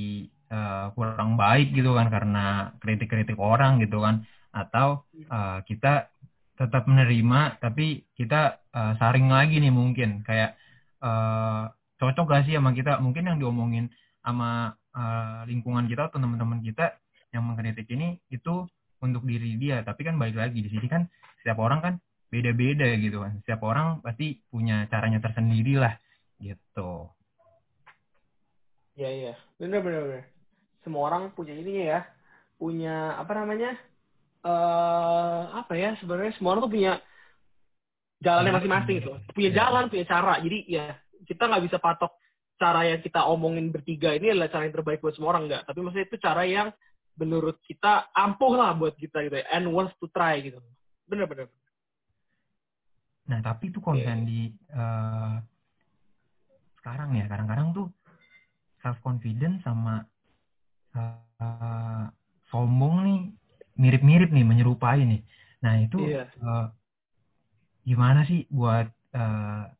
[0.49, 4.25] uh, kurang baik gitu kan karena kritik-kritik orang gitu kan.
[4.53, 6.09] Atau uh, kita
[6.53, 10.25] tetap menerima tapi kita uh, saring lagi nih mungkin.
[10.25, 10.57] Kayak
[10.99, 11.69] uh,
[12.01, 12.99] cocok gak sih sama kita?
[12.99, 13.93] Mungkin yang diomongin
[14.25, 16.97] sama uh, lingkungan kita atau teman-teman kita
[17.33, 18.65] yang mengkritik ini itu
[18.99, 19.85] untuk diri dia.
[19.85, 21.05] Tapi kan balik lagi di sini kan
[21.41, 21.93] setiap orang kan
[22.29, 23.39] beda-beda gitu kan.
[23.45, 25.93] Setiap orang pasti punya caranya tersendiri lah
[26.43, 27.07] gitu.
[28.99, 29.33] Iya iya.
[29.55, 30.23] Bener bener bener.
[30.83, 32.01] Semua orang punya ininya ya.
[32.59, 33.71] Punya apa namanya
[34.43, 36.93] uh, apa ya sebenarnya semua orang tuh punya
[38.19, 39.13] jalannya masing-masing gitu.
[39.31, 39.57] Punya iya.
[39.63, 40.33] jalan punya cara.
[40.43, 40.85] Jadi ya
[41.23, 42.11] kita nggak bisa patok
[42.59, 45.63] cara yang kita omongin bertiga ini adalah cara yang terbaik buat semua orang nggak.
[45.65, 46.69] Tapi maksudnya itu cara yang
[47.13, 49.45] menurut kita ampuh lah buat kita gitu ya.
[49.49, 50.59] And wants to try gitu.
[51.07, 51.47] Bener bener
[53.23, 54.19] nah tapi itu kalau yeah.
[54.19, 55.39] di uh,
[56.83, 57.31] sekarang ya.
[57.31, 57.87] Kadang-kadang tuh
[58.83, 60.03] self confidence sama
[60.99, 62.11] uh,
[62.51, 63.19] sombong nih
[63.79, 65.23] mirip-mirip nih menyerupai nih.
[65.63, 66.27] Nah itu yeah.
[66.27, 66.43] Iya.
[66.43, 66.67] uh,
[67.87, 69.71] gimana sih buat uh,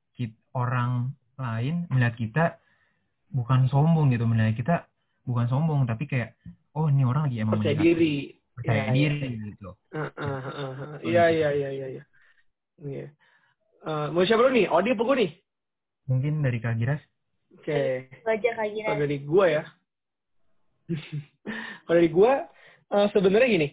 [0.54, 2.44] orang lain melihat kita
[3.34, 4.76] bukan sombong gitu melihat kita
[5.26, 6.38] bukan sombong tapi kayak
[6.78, 8.38] oh ini orang lagi emang percaya diri.
[8.54, 9.46] Percaya ya, diri ya.
[9.50, 9.70] gitu.
[11.04, 12.04] Iya iya iya iya iya.
[12.80, 13.08] Iya.
[14.14, 14.70] Mau siapa lu nih?
[14.70, 15.32] Odi apa gue nih
[16.08, 17.02] mungkin dari Kak Giras?
[17.60, 18.10] Oke.
[18.10, 18.24] Okay.
[18.26, 18.88] Baca Kak Giras.
[18.90, 19.64] Kalau dari gue ya.
[21.86, 22.32] Kalau dari gue
[22.92, 23.70] uh, sebenarnya gini.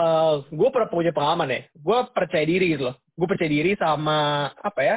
[0.00, 0.04] Uh,
[0.48, 1.60] eh, gue pernah punya pengalaman ya.
[1.76, 2.96] Gue percaya diri gitu loh.
[3.14, 4.96] Gue percaya diri sama apa ya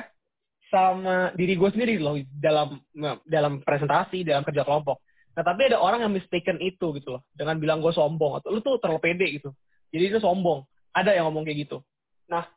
[0.74, 2.82] sama diri gue sendiri loh dalam
[3.30, 5.06] dalam presentasi dalam kerja kelompok.
[5.38, 7.22] Nah tapi ada orang yang mistaken itu gitu loh.
[7.30, 9.54] Dengan bilang gue sombong atau lu tuh terlalu pede gitu.
[9.94, 10.66] Jadi itu sombong.
[10.98, 11.78] Ada yang ngomong kayak gitu.
[12.26, 12.50] Nah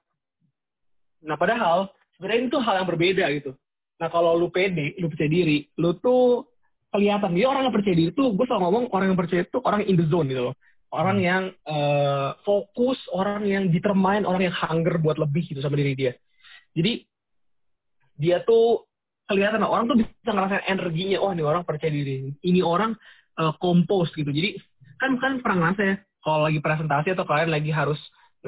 [1.20, 3.50] nah padahal sebenarnya itu hal yang berbeda gitu.
[4.00, 6.48] Nah kalau lu pede lu percaya diri lu tuh
[6.92, 7.36] kelihatan.
[7.36, 9.96] Dia orang yang percaya diri tuh gue selalu ngomong orang yang percaya itu orang in
[10.00, 10.56] the zone gitu loh.
[10.92, 15.92] Orang yang uh, fokus orang yang determine orang yang hunger buat lebih gitu sama diri
[15.92, 16.12] dia.
[16.72, 17.04] Jadi
[18.16, 18.88] dia tuh
[19.28, 22.96] kelihatan orang tuh bisa ngerasain energinya oh ini orang percaya diri ini orang
[23.36, 24.30] uh, compose gitu.
[24.32, 24.56] Jadi
[24.96, 28.00] kan kan pernah ngerasa ya kalau lagi presentasi atau kalian lagi harus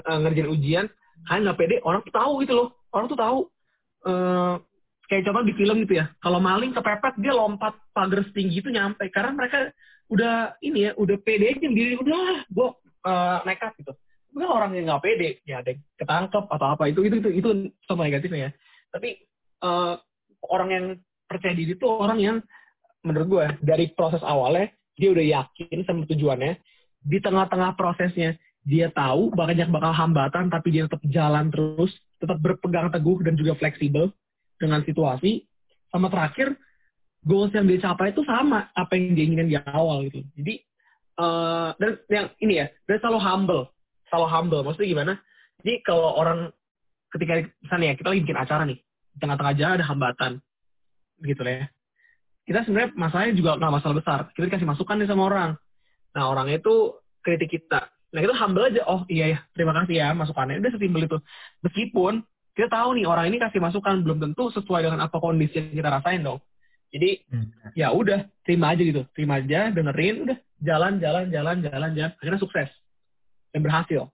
[0.09, 0.87] uh, ngerjain ujian
[1.27, 2.69] kalian nggak pede orang tuh tahu gitu loh.
[2.95, 3.39] Orang tuh tahu
[4.07, 4.61] uh,
[5.09, 6.07] kayak contoh di film gitu ya.
[6.21, 9.09] Kalau maling kepepet dia lompat pagar setinggi itu nyampe.
[9.11, 9.73] Karena mereka
[10.13, 11.97] udah ini ya udah pede aja diri.
[11.97, 12.69] Udah gue
[13.09, 13.93] uh, nekat gitu.
[14.29, 16.85] Bukan orang yang nggak pede ya ada ketangkep atau apa.
[16.93, 17.49] Itu itu itu itu
[17.89, 18.51] sama negatifnya ya.
[18.93, 19.09] Tapi
[19.65, 19.97] uh,
[20.47, 20.85] orang yang
[21.25, 22.37] percaya diri itu orang yang
[23.03, 26.61] menurut gue dari proses awalnya dia udah yakin sama tujuannya.
[26.99, 32.91] Di tengah-tengah prosesnya dia tahu banyak bakal hambatan tapi dia tetap jalan terus tetap berpegang
[32.91, 34.11] teguh dan juga fleksibel
[34.59, 35.47] dengan situasi.
[35.89, 36.53] Sama terakhir
[37.25, 40.21] goals yang dia capai itu sama apa yang dia inginkan di awal gitu.
[40.37, 40.55] Jadi
[41.17, 43.63] uh, dan yang ini ya dia selalu humble.
[44.11, 44.63] Selalu humble.
[44.67, 45.15] Maksudnya gimana?
[45.63, 46.53] Jadi kalau orang
[47.15, 47.33] ketika
[47.65, 50.33] misalnya ya kita lagi bikin acara nih di tengah-tengah jalan ada hambatan
[51.25, 51.67] gitu ya.
[52.45, 54.19] Kita sebenarnya masalahnya juga nggak masalah besar.
[54.33, 55.51] Kita dikasih masukan nih sama orang.
[56.17, 60.09] Nah orangnya itu kritik kita nah kita humble aja oh iya ya terima kasih ya
[60.17, 60.61] masukannya.
[60.61, 61.19] Udah sesimpel itu.
[61.65, 62.25] Meskipun
[62.57, 65.91] kita tahu nih orang ini kasih masukan belum tentu sesuai dengan apa kondisi yang kita
[65.91, 66.41] rasain dong.
[66.89, 67.77] Jadi hmm.
[67.77, 69.03] ya udah terima aja gitu.
[69.13, 72.11] Terima aja dengerin udah jalan jalan jalan jalan jalan.
[72.17, 72.71] Akhirnya sukses.
[73.53, 74.09] Dan berhasil.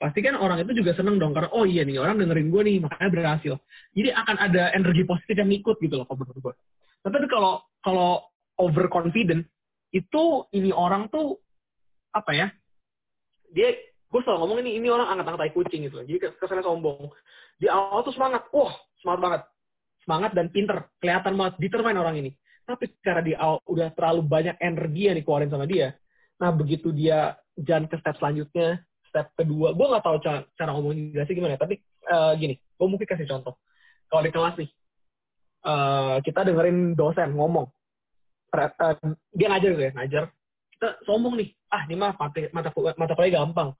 [0.00, 2.76] Pasti kan orang itu juga seneng dong karena oh iya nih orang dengerin gue nih
[2.80, 3.54] makanya berhasil.
[3.92, 6.54] Jadi akan ada energi positif yang ikut gitu loh kalau menurut gue
[7.00, 8.28] tapi kalau kalau
[8.60, 9.48] overconfident
[9.90, 11.40] itu ini orang tuh
[12.12, 12.46] apa ya
[13.50, 13.74] dia
[14.10, 16.02] gue selalu ngomong ini ini orang angkat-angkat tai kucing gitu.
[16.02, 17.10] Jadi kesannya sombong.
[17.60, 18.46] Di awal tuh semangat.
[18.50, 19.42] Wah semangat banget.
[20.02, 20.78] Semangat dan pinter.
[20.98, 21.54] Kelihatan banget.
[21.62, 22.30] Determine orang ini.
[22.66, 25.94] Tapi karena di awal udah terlalu banyak energi yang dikeluarin sama dia
[26.40, 28.80] nah begitu dia jalan ke step selanjutnya
[29.12, 31.76] step kedua gue nggak tahu cara, cara ngomongnya sih gimana tapi
[32.08, 33.60] uh, gini gue mungkin kasih contoh.
[34.08, 34.70] Kalau di kelas nih
[35.68, 37.68] uh, kita dengerin dosen ngomong.
[38.50, 38.96] Uh,
[39.30, 40.24] dia ngajar gitu ya ngajar
[40.80, 43.76] kita sombong nih ah ini mah mata mata mata kuliah gampang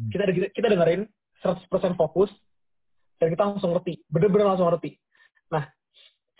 [0.00, 0.08] hmm.
[0.08, 0.24] kita
[0.56, 1.04] kita dengerin
[1.44, 1.68] 100%
[2.00, 2.32] fokus
[3.20, 4.96] dan kita langsung ngerti bener-bener langsung ngerti
[5.52, 5.68] nah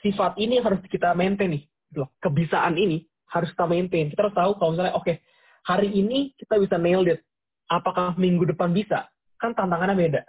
[0.00, 1.62] sifat ini harus kita maintain nih
[2.00, 5.20] loh kebisaan ini harus kita maintain kita harus tahu kalau misalnya oke okay,
[5.68, 7.20] hari ini kita bisa nail it
[7.68, 9.08] apakah minggu depan bisa?
[9.40, 10.22] Kan tantangannya beda.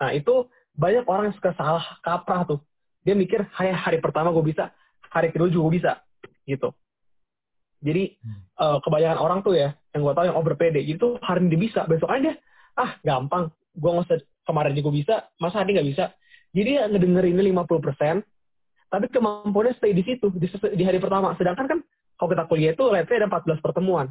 [0.00, 2.60] Nah, itu banyak orang yang suka salah kaprah tuh.
[3.04, 4.72] Dia mikir, hari, hari pertama gue bisa,
[5.12, 5.92] hari kedua juga bisa.
[6.48, 6.72] Gitu.
[7.84, 8.16] Jadi,
[8.56, 11.60] uh, kebanyakan orang tuh ya, yang gue tau yang over pede, itu hari ini dia
[11.68, 12.32] bisa, besok aja,
[12.80, 14.18] ah gampang, gue nggak usah
[14.48, 16.04] kemarin juga bisa, masa hari nggak bisa.
[16.56, 18.24] Jadi ya ngedengerin ini 50%,
[18.88, 21.36] tapi kemampuannya stay di situ, di, di hari pertama.
[21.36, 21.78] Sedangkan kan,
[22.16, 24.06] kalau kita kuliah itu, let's say ada 14 pertemuan.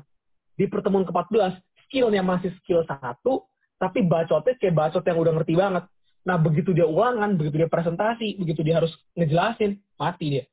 [0.54, 1.58] Di pertemuan ke-14,
[1.88, 3.48] skillnya masih skill satu,
[3.80, 5.84] tapi bacotnya kayak bacot yang udah ngerti banget.
[6.24, 10.44] Nah, begitu dia ulangan, begitu dia presentasi, begitu dia harus ngejelasin, mati dia.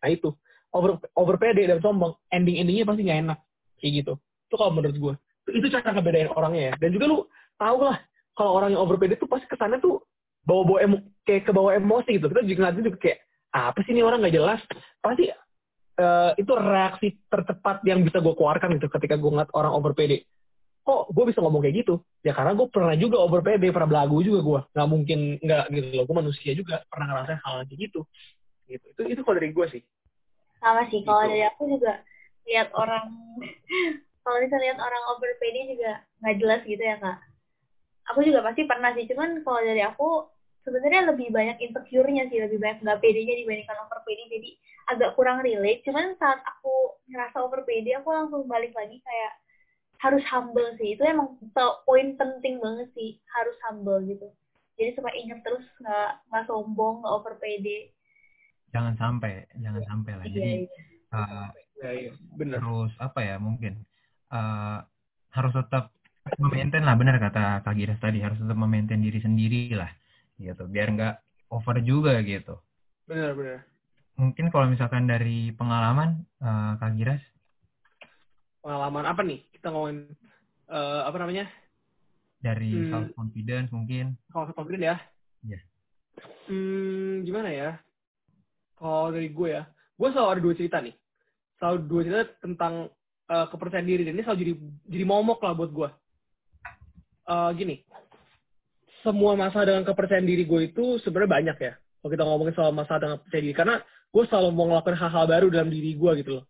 [0.00, 0.32] Nah, itu.
[0.74, 3.38] Over, over pede dan sombong, ending-endingnya pasti nggak enak.
[3.78, 4.12] Kayak gitu.
[4.50, 5.14] Itu kalau menurut gue.
[5.54, 6.74] Itu cara ngebedain orangnya ya.
[6.82, 7.18] Dan juga lu
[7.54, 7.98] tau lah,
[8.34, 10.02] kalau orang yang over pede tuh pasti kesannya tuh
[10.42, 12.26] bawa-bawa emo, kayak ke bawah emosi gitu.
[12.26, 13.18] Kita juga ngeliatnya juga kayak,
[13.54, 14.60] apa sih ini orang nggak jelas?
[14.98, 19.94] Pasti uh, itu reaksi tercepat yang bisa gue keluarkan gitu ketika gue ngeliat orang over
[19.94, 20.26] pede
[20.84, 24.20] kok gue bisa ngomong kayak gitu ya karena gue pernah juga over PB pernah belagu
[24.20, 28.00] juga gue nggak mungkin nggak gitu loh gue manusia juga pernah ngerasain hal kayak gitu
[28.68, 29.82] gitu itu itu kalau dari gue sih
[30.64, 31.30] sama sih kalau gitu.
[31.36, 31.92] dari aku juga
[32.48, 33.06] lihat orang
[34.24, 37.18] kalau bisa lihat orang over PD juga nggak jelas gitu ya kak.
[38.12, 40.24] Aku juga pasti pernah sih cuman kalau dari aku
[40.64, 44.50] sebenarnya lebih banyak insecure-nya sih lebih banyak nggak PD-nya dibandingkan over PD jadi
[44.96, 49.32] agak kurang relate cuman saat aku ngerasa over PD aku langsung balik lagi kayak
[50.04, 50.96] harus humble sih.
[50.96, 51.40] Itu emang
[51.88, 54.28] poin penting banget sih harus humble gitu.
[54.76, 57.94] Jadi supaya ingat terus nggak nggak sombong nggak over pede
[58.74, 59.86] jangan sampai jangan ya.
[59.86, 60.68] sampai lah iya, jadi iya.
[61.14, 62.10] Uh, ya, iya.
[62.34, 62.58] Bener.
[62.58, 63.86] terus apa ya mungkin
[64.34, 64.82] uh,
[65.30, 65.94] harus tetap
[66.42, 69.92] memaintain lah benar kata Kak Giras tadi harus tetap memaintain diri sendiri lah
[70.42, 71.14] gitu biar nggak
[71.54, 72.58] over juga gitu
[73.06, 73.62] benar benar
[74.18, 77.22] mungkin kalau misalkan dari pengalaman uh, Kak Giras
[78.64, 80.10] pengalaman apa nih kita ngomongin
[80.72, 81.46] uh, apa namanya
[82.42, 84.96] dari hmm, self confidence mungkin self confidence ya
[85.44, 85.62] yeah.
[86.48, 87.70] hmm, gimana ya?
[88.74, 90.94] Kalau dari gue ya, gue selalu ada dua cerita nih.
[91.58, 92.74] Selalu dua cerita tentang
[93.30, 94.52] uh, kepercayaan diri dan ini selalu jadi
[94.90, 95.88] jadi momok lah buat gue.
[97.24, 97.80] Uh, gini,
[99.00, 101.72] semua masalah dengan kepercayaan diri gue itu sebenarnya banyak ya.
[101.74, 105.46] Kalau kita ngomongin soal masalah dengan kepercayaan diri, karena gue selalu mau ngelakuin hal-hal baru
[105.48, 106.44] dalam diri gue gitu loh.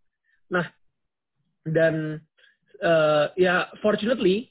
[0.51, 0.67] Nah,
[1.65, 2.21] dan
[2.83, 4.51] uh, ya fortunately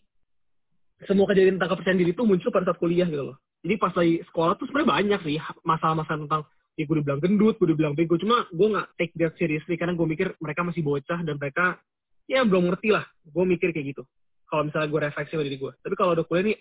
[1.03, 3.37] semua kejadian tentang kepercayaan diri itu muncul pada saat kuliah gitu loh.
[3.63, 7.69] Jadi pas lagi sekolah tuh sebenarnya banyak sih masalah-masalah tentang ya gue dibilang gendut, gue
[7.69, 8.17] dibilang bego.
[8.17, 11.77] Cuma gue nggak take that seriously karena gue mikir mereka masih bocah dan mereka
[12.25, 13.05] ya belum ngerti lah.
[13.25, 14.03] Gue mikir kayak gitu.
[14.49, 15.71] Kalau misalnya gue refleksi sama diri gue.
[15.81, 16.57] Tapi kalau udah kuliah nih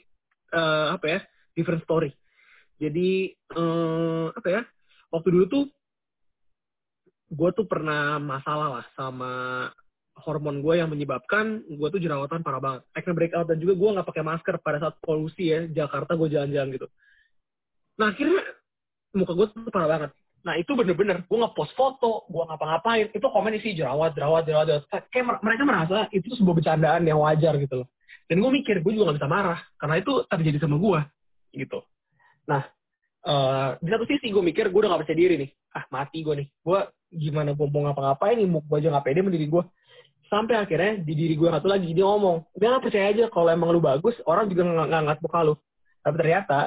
[0.52, 1.20] uh, apa ya
[1.56, 2.12] different story.
[2.76, 4.62] Jadi uh, apa ya
[5.12, 5.64] waktu dulu tuh
[7.32, 9.32] gue tuh pernah masalah lah sama
[10.12, 12.82] hormon gue yang menyebabkan gue tuh jerawatan parah banget.
[12.92, 16.68] Acne breakout dan juga gue nggak pakai masker pada saat polusi ya Jakarta gue jalan-jalan
[16.76, 16.86] gitu.
[17.96, 18.44] Nah akhirnya
[19.14, 20.10] muka gue tuh parah banget.
[20.42, 24.84] Nah itu bener-bener gue nge-post foto, gue ngapa-ngapain, itu komen isi jerawat, jerawat, jerawat, jerawat.
[25.14, 27.88] Kayak mereka merasa itu sebuah bercandaan yang wajar gitu loh.
[28.26, 31.00] Dan gue mikir gue juga gak bisa marah karena itu terjadi sama gue
[31.62, 31.78] gitu.
[32.48, 32.62] Nah
[33.28, 35.50] uh, di satu sisi gue mikir gue udah gak percaya diri nih.
[35.76, 36.48] Ah mati gue nih.
[36.64, 36.80] Gue
[37.12, 39.62] gimana gue mau ngapa-ngapain nih, gue aja gak pede mendiri gue
[40.32, 43.68] sampai akhirnya di diri gue satu lagi dia ngomong dia nggak percaya aja kalau emang
[43.68, 45.54] lu bagus orang juga nggak ngangkat muka lu
[46.00, 46.58] tapi ternyata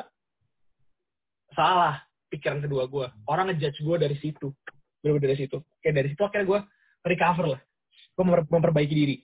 [1.58, 4.52] salah pikiran kedua gue orang ngejudge gue dari situ.
[5.02, 5.58] Bener dari situ.
[5.82, 6.60] Kayak dari situ akhirnya gue
[7.06, 7.62] recover lah.
[8.16, 9.16] Gue memper memperbaiki diri.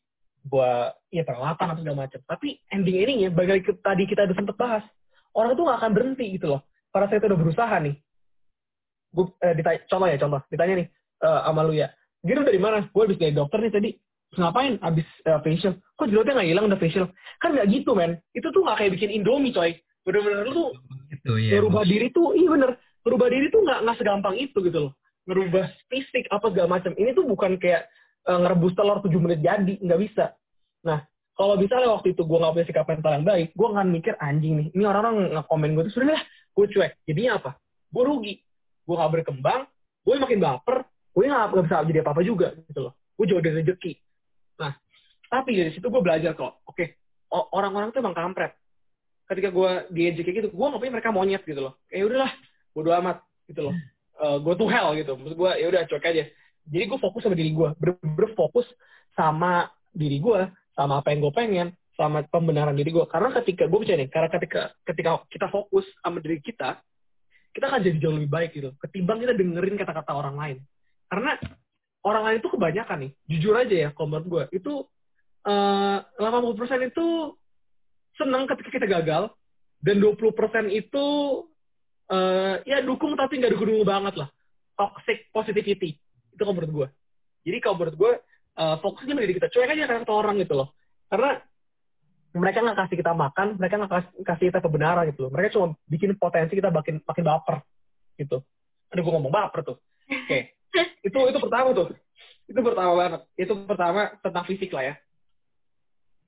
[0.42, 0.70] Gue
[1.14, 2.20] ya peralatan atau segala macam.
[2.26, 4.84] Tapi ending ini ya bagi tadi kita udah sempet bahas
[5.34, 6.62] orang itu nggak akan berhenti gitu loh.
[6.92, 7.96] Pada saya itu udah berusaha nih.
[9.12, 10.42] Gue eh, ditanya, contoh ya contoh.
[10.52, 10.88] Ditanya nih
[11.24, 11.88] uh, sama lu ya.
[12.22, 12.86] Gitu dari mana?
[12.92, 13.90] Gue habis dari dokter nih tadi.
[14.32, 14.80] Ngapain?
[14.80, 15.76] Abis uh, facial.
[16.00, 17.06] Kok jerawatnya nggak hilang udah facial?
[17.42, 18.20] Kan nggak gitu men.
[18.32, 19.76] Itu tuh nggak kayak bikin indomie coy.
[20.02, 20.70] Bener-bener lu tuh
[21.22, 22.72] itu, ya, merubah diri tuh iya bener
[23.06, 24.94] merubah diri tuh nggak nggak segampang itu gitu loh.
[25.30, 26.92] Merubah fisik apa segala macam.
[26.98, 27.90] Ini tuh bukan kayak
[28.26, 30.34] uh, ngerebus telur 7 menit jadi nggak bisa.
[30.86, 31.06] Nah
[31.38, 34.54] kalau misalnya waktu itu gue nggak punya sikap mental yang baik gue akan mikir anjing
[34.62, 36.92] nih ini orang-orang nge-komen gue tuh sudah lah gue cuek.
[37.08, 37.52] Jadinya apa?
[37.90, 38.36] Gue rugi.
[38.86, 39.62] Gue nggak berkembang
[40.02, 40.78] gue makin baper
[41.12, 42.94] gue nggak bisa jadi apa apa juga gitu loh.
[43.20, 43.94] Gue jauh dari rezeki.
[44.58, 44.72] Nah,
[45.28, 46.98] tapi dari situ gue belajar kok, oke, okay,
[47.30, 48.56] orang-orang tuh emang kampret.
[49.28, 51.74] Ketika gue diejek kayak gitu, gue ngapain mereka monyet gitu loh.
[51.92, 52.32] Kayak udahlah,
[52.72, 53.76] bodo amat gitu loh.
[54.22, 55.18] Uh, go to hell gitu.
[55.18, 56.24] Maksud gue, ya udah cuek aja.
[56.70, 57.70] Jadi gue fokus sama diri gue,
[58.16, 58.68] berfokus
[59.18, 63.06] sama diri gue, sama apa yang gue pengen, sama pembenaran diri gue.
[63.10, 66.80] Karena ketika gue percaya nih, karena ketika ketika kita fokus sama diri kita,
[67.52, 68.70] kita akan jadi jauh lebih baik gitu.
[68.80, 70.58] Ketimbang kita dengerin kata-kata orang lain.
[71.12, 71.36] Karena
[72.08, 74.74] orang lain itu kebanyakan nih, jujur aja ya, menurut gue, itu
[75.46, 77.36] eh, uh, 80% itu
[78.16, 79.34] senang ketika kita gagal,
[79.82, 81.06] dan 20% itu
[82.12, 84.30] uh, ya dukung tapi nggak dukung banget lah.
[84.76, 85.96] Toxic positivity.
[86.36, 86.88] Itu kalau menurut gue.
[87.48, 88.12] Jadi kalau menurut gue,
[88.60, 89.48] uh, fokusnya menjadi kita.
[89.50, 90.76] Cuek aja kata orang gitu loh.
[91.10, 91.40] Karena
[92.32, 95.32] mereka nggak kasih kita makan, mereka nggak kasih, kasih kita kebenaran gitu loh.
[95.32, 97.56] Mereka cuma bikin potensi kita makin makin baper
[98.20, 98.44] gitu.
[98.92, 99.78] Aduh, gue ngomong baper tuh.
[100.08, 100.28] Oke.
[100.28, 100.44] Okay
[101.08, 101.88] itu itu pertama tuh
[102.48, 104.96] itu pertama banget itu pertama tentang fisik lah ya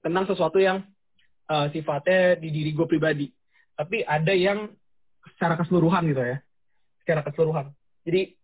[0.03, 0.83] tentang sesuatu yang
[1.47, 3.27] uh, sifatnya di diri gue pribadi
[3.73, 4.71] tapi ada yang
[5.35, 6.37] secara keseluruhan gitu ya.
[7.03, 7.71] Secara keseluruhan.
[8.03, 8.35] Jadi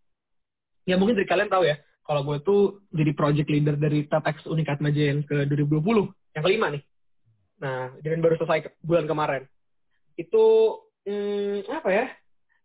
[0.87, 4.81] ya mungkin dari kalian tahu ya kalau gue tuh jadi project leader dari TEDx Unikat
[4.81, 6.83] Maja yang ke 2020 yang kelima nih.
[7.61, 9.43] Nah dan baru selesai bulan kemarin.
[10.17, 12.05] Itu hmm, apa ya?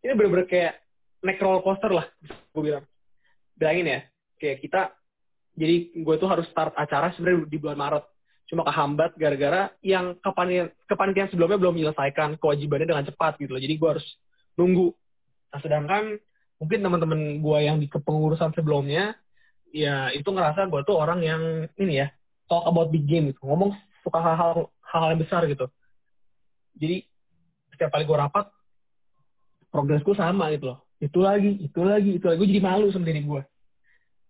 [0.04, 0.80] Ini bener-bener kayak
[1.24, 2.84] naik roller coaster lah gue bilang.
[3.54, 4.00] Bilangin ya
[4.38, 4.80] kayak kita
[5.54, 8.04] jadi gue tuh harus start acara sebenarnya di bulan Maret
[8.44, 13.62] cuma kehambat gara-gara yang kepanitiaan, sebelumnya belum menyelesaikan kewajibannya dengan cepat gitu loh.
[13.62, 14.06] Jadi gue harus
[14.60, 14.92] nunggu.
[15.54, 16.02] Nah sedangkan
[16.60, 19.16] mungkin teman-teman gue yang di kepengurusan sebelumnya
[19.74, 21.42] ya itu ngerasa gue tuh orang yang
[21.80, 22.12] ini ya
[22.46, 23.40] talk about big game gitu.
[23.48, 23.72] Ngomong
[24.04, 25.66] suka hal-hal hal yang besar gitu.
[26.76, 27.08] Jadi
[27.74, 28.46] setiap kali gue rapat
[29.72, 30.78] progresku sama gitu loh.
[31.02, 32.38] Itu lagi, itu lagi, itu lagi.
[32.38, 33.42] Gue jadi malu sama diri gue.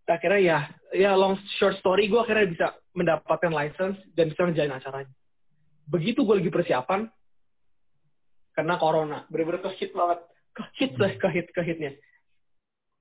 [0.04, 0.58] Akhirnya ya,
[0.92, 5.12] ya long short story gue akhirnya bisa mendapatkan license dan bisa menjalin acaranya.
[5.90, 7.10] Begitu gue lagi persiapan,
[8.54, 10.22] karena corona, bener-bener kehit banget.
[10.54, 11.92] Kehit lah, kehit, kehitnya.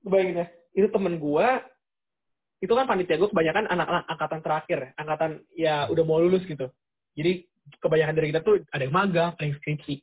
[0.02, 1.46] Bayangin ya, itu temen gue,
[2.60, 6.68] itu kan panitia gue kebanyakan anak-anak angkatan terakhir, angkatan ya udah mau lulus gitu.
[7.14, 7.46] Jadi
[7.80, 10.02] kebanyakan dari kita tuh ada yang magang, ada yang skripsi.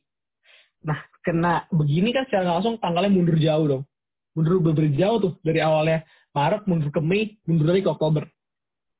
[0.82, 3.82] Nah, kena begini kan secara langsung tanggalnya mundur jauh dong.
[4.34, 5.32] Mundur bener jauh tuh.
[5.44, 6.02] Dari awalnya
[6.34, 8.26] Maret, mundur ke Mei, mundur lagi ke Oktober.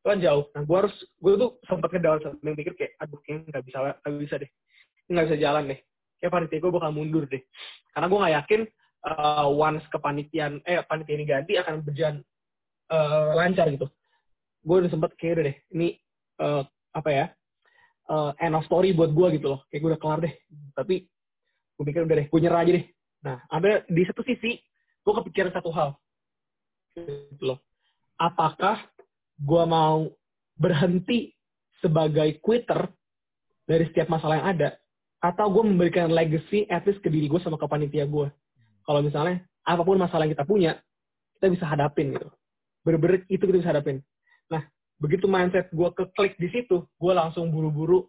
[0.03, 0.45] Itu kan jauh.
[0.53, 4.23] Nah, gue harus, gue tuh sempat ngedown, sampai mikir kayak, aduh, kayaknya nggak bisa, nggak
[4.27, 4.51] bisa deh.
[5.07, 5.79] Nggak bisa jalan deh.
[6.19, 7.43] Kayak panitia gue bakal mundur deh.
[7.95, 8.61] Karena gue nggak yakin
[9.07, 12.17] uh, once kepanitiaan eh panitia ini ganti akan berjalan
[12.91, 13.87] uh, lancar gitu
[14.62, 15.99] gue udah sempet kayak deh ini
[16.38, 16.62] uh,
[16.95, 17.27] apa ya
[18.11, 20.35] uh, end of story buat gue gitu loh kayak gue udah kelar deh
[20.79, 21.07] tapi
[21.75, 22.87] gue pikir udah deh gue nyerah aja deh
[23.23, 24.59] nah ada di satu sisi
[25.03, 25.99] gue kepikiran satu hal
[26.95, 27.59] gitu loh
[28.21, 28.79] apakah
[29.42, 30.07] gue mau
[30.55, 31.35] berhenti
[31.83, 32.87] sebagai quitter
[33.66, 34.68] dari setiap masalah yang ada
[35.22, 38.31] atau gue memberikan legacy at least ke diri gue sama ke panitia gue
[38.87, 40.72] kalau misalnya apa pun masalah yang kita punya
[41.38, 42.31] kita bisa hadapin gitu.
[42.83, 44.02] Bener-bener itu kita bisa hadapin.
[44.50, 44.62] Nah
[44.98, 48.07] begitu mindset gue ke klik di situ gue langsung buru-buru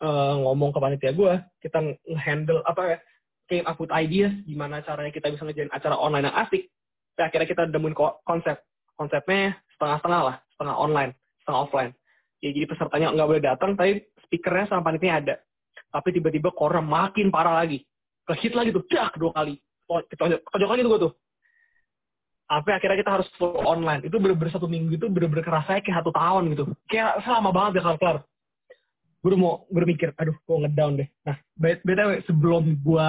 [0.00, 2.98] uh, ngomong ke panitia gue kita handle apa ya
[3.48, 6.68] came up with ideas gimana caranya kita bisa ngejalan acara online yang asik.
[7.20, 8.56] Akhirnya kita nemuin konsep.
[8.96, 11.10] Konsepnya setengah-setengah lah setengah online
[11.42, 11.92] setengah offline.
[12.38, 15.34] Ya jadi pesertanya nggak boleh datang tapi speakernya sama panitia ada.
[15.90, 17.82] Tapi tiba-tiba corona makin parah lagi.
[18.30, 19.58] Kehit lagi tuh dak dua kali.
[19.90, 21.12] Kocok lagi tuh gue tuh.
[22.46, 24.06] Sampai akhirnya kita harus full online.
[24.06, 26.64] Itu bener-bener satu minggu itu bener-bener kerasa kayak satu tahun gitu.
[26.86, 28.22] Kayak selama banget ya kelar
[29.22, 31.08] gue mau berpikir aduh gue ngedown deh.
[31.22, 33.06] Nah btw sebelum gue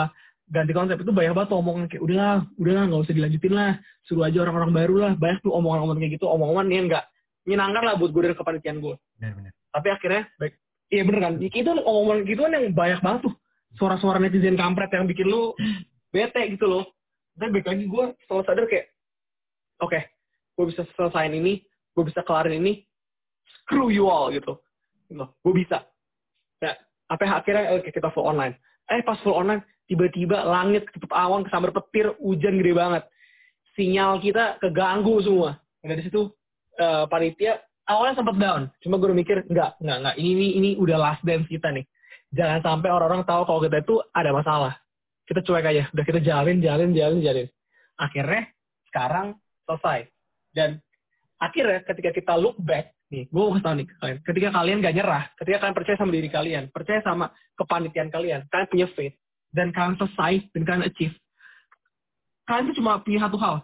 [0.53, 3.71] ganti konsep itu banyak banget omongan kayak udahlah udahlah nggak usah dilanjutin lah.
[4.05, 5.13] Suruh aja orang-orang baru lah.
[5.17, 6.25] Banyak tuh omongan-omongan kayak gitu.
[6.29, 7.05] Omongan yang nggak
[7.43, 8.95] menyenangkan lah buat gue dari kepanitiaan gue.
[9.19, 9.51] Benar-benar.
[9.73, 10.53] Tapi akhirnya baik.
[10.93, 11.33] Iya bener kan.
[11.41, 13.33] Itu omongan gitu kan yang banyak banget tuh.
[13.73, 15.57] Suara-suara netizen kampret yang bikin lu
[16.13, 16.85] bete gitu loh.
[17.33, 18.85] Tapi baik lagi gue selalu sadar kayak,
[19.81, 20.05] oke, okay,
[20.53, 21.65] gue bisa selesaiin ini,
[21.97, 22.85] gue bisa kelarin ini,
[23.57, 24.61] screw you all gitu.
[25.09, 25.25] gitu.
[25.41, 25.81] Gue bisa.
[26.61, 26.77] Ya,
[27.09, 28.53] apa akhirnya okay, kita full online.
[28.93, 33.03] Eh pas full online, tiba-tiba langit ketutup awan, kesambar petir, hujan gede banget.
[33.73, 35.57] Sinyal kita keganggu semua.
[35.81, 36.29] Dan dari situ
[36.79, 37.59] uh, panitia
[37.89, 38.61] awalnya sempat down.
[38.81, 40.15] Cuma gue mikir enggak, enggak, enggak.
[40.17, 41.85] Ini, ini ini udah last dance kita nih.
[42.33, 44.73] Jangan sampai orang-orang tahu kalau kita itu ada masalah.
[45.23, 45.83] Kita cuek aja.
[45.93, 47.47] Udah kita jalin, jalin, jalin, jalin.
[47.99, 48.49] Akhirnya
[48.89, 49.37] sekarang
[49.69, 50.09] selesai.
[50.53, 50.81] Dan
[51.37, 54.17] akhirnya ketika kita look back, nih, gue mau kasih tau nih kalian.
[54.25, 58.67] Ketika kalian gak nyerah, ketika kalian percaya sama diri kalian, percaya sama kepanitiaan kalian, kalian
[58.73, 59.15] punya faith,
[59.53, 61.15] dan kalian selesai, dan kalian achieve,
[62.49, 63.55] kalian tuh cuma punya satu hal,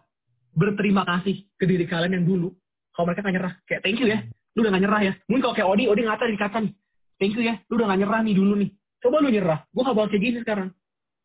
[0.53, 2.53] berterima kasih ke diri kalian yang dulu,
[2.99, 4.19] kalau mereka nggak nyerah kayak thank you ya
[4.59, 5.13] lu udah gak nyerah ya.
[5.31, 6.73] Mungkin kalau kayak Odi Odi ngata di kaca nih
[7.15, 8.69] thank you ya lu udah gak nyerah nih dulu nih.
[8.99, 10.69] Coba lu nyerah gue gak bakal kayak gini sekarang.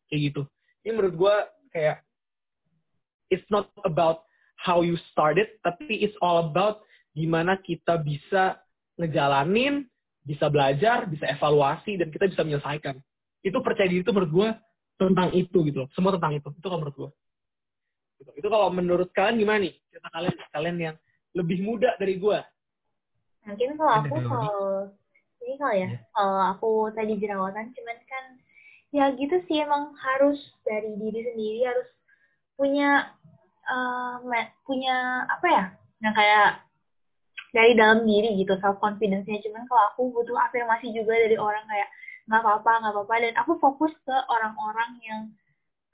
[0.07, 0.41] Kayak gitu.
[0.87, 1.35] Ini menurut gue
[1.75, 1.97] kayak
[3.27, 4.23] it's not about
[4.55, 8.55] how you started tapi it's all about gimana kita bisa
[8.95, 9.83] ngejalanin
[10.23, 12.95] bisa belajar bisa evaluasi dan kita bisa menyelesaikan.
[13.43, 14.49] Itu percaya diri itu menurut gue
[14.95, 15.89] tentang itu gitu loh.
[15.91, 16.47] Semua tentang itu.
[16.55, 17.09] Itu kalau menurut gue
[18.15, 18.31] gitu.
[18.39, 19.73] itu kalau menurut kalian gimana nih?
[19.91, 20.95] Cerita kalian kalian yang
[21.35, 22.39] lebih muda dari gue.
[23.45, 24.59] Mungkin kalau aku kalau
[25.45, 25.91] ini kalau ya, yeah.
[26.15, 28.25] kalau aku tadi jerawatan, cuman kan
[28.89, 31.87] ya gitu sih emang harus dari diri sendiri harus
[32.55, 33.11] punya
[33.67, 34.17] uh,
[34.65, 35.63] punya apa ya,
[36.01, 36.65] yang kayak
[37.55, 41.87] dari dalam diri gitu self confidence-nya cuman kalau aku butuh afirmasi juga dari orang kayak
[42.27, 45.21] nggak apa-apa nggak apa-apa dan aku fokus ke orang-orang yang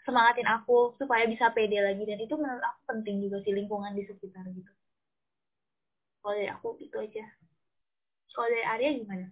[0.02, 4.10] semangatin aku supaya bisa pede lagi dan itu menurut aku penting juga sih lingkungan di
[4.10, 4.72] sekitar gitu
[6.22, 7.26] kalau dari aku itu aja.
[8.32, 9.28] Kalau dari Arya gimana?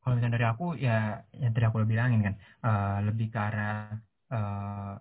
[0.00, 3.88] Kalau misalnya dari aku ya yang tadi aku udah bilangin kan uh, lebih ke arah
[4.30, 4.94] uh,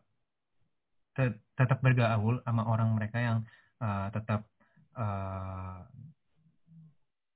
[1.53, 3.37] tetap bergaul sama orang mereka yang
[3.83, 4.47] uh, tetap
[4.97, 5.85] uh,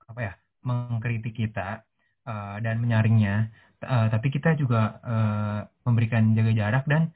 [0.07, 0.33] apa ya
[0.63, 1.83] mengkritik kita
[2.25, 3.51] uh, dan menyaringnya.
[3.77, 7.13] Uh, tapi kita juga uh, memberikan jaga jarak dan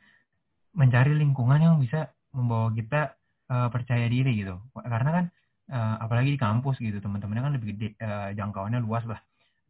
[0.77, 3.17] mencari lingkungan yang bisa membawa kita
[3.49, 4.61] uh, percaya diri gitu.
[4.77, 5.25] Karena kan
[5.71, 9.19] uh, apalagi di kampus gitu teman-temannya kan lebih gede uh, jangkauannya luas lah.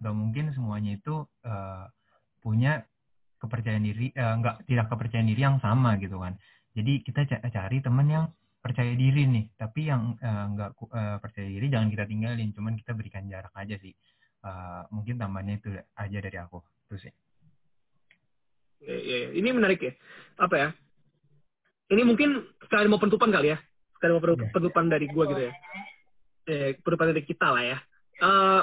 [0.02, 1.86] Nggak mungkin semuanya itu uh,
[2.42, 2.82] punya
[3.38, 6.36] kepercayaan diri uh, nggak tidak kepercayaan diri yang sama gitu kan.
[6.74, 8.26] Jadi kita cari teman yang
[8.62, 12.92] percaya diri nih tapi yang uh, nggak uh, percaya diri jangan kita tinggalin cuman kita
[12.98, 13.94] berikan jarak aja sih.
[14.42, 17.16] Uh, mungkin tambahnya itu aja dari aku terus sih.
[18.82, 19.94] Ya, ini menarik ya.
[20.42, 20.70] Apa ya?
[21.94, 23.62] Ini mungkin sekali mau penutupan kali ya
[24.02, 24.50] sekali mau iya.
[24.50, 25.54] penutupan dari gua gitu ya
[26.48, 27.78] eh, penutupan dari kita lah ya.
[28.22, 28.62] Uh,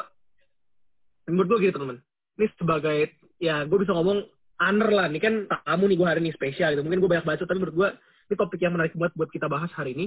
[1.28, 2.00] menurut gue gitu teman-teman.
[2.38, 2.98] Ini sebagai
[3.38, 4.24] ya gue bisa ngomong
[4.58, 5.06] aner lah.
[5.10, 5.34] Ini kan
[5.66, 6.82] tamu nih gue hari ini spesial gitu.
[6.82, 7.88] Mungkin gue banyak baca tapi menurut gue
[8.28, 10.06] ini topik yang menarik buat buat kita bahas hari ini.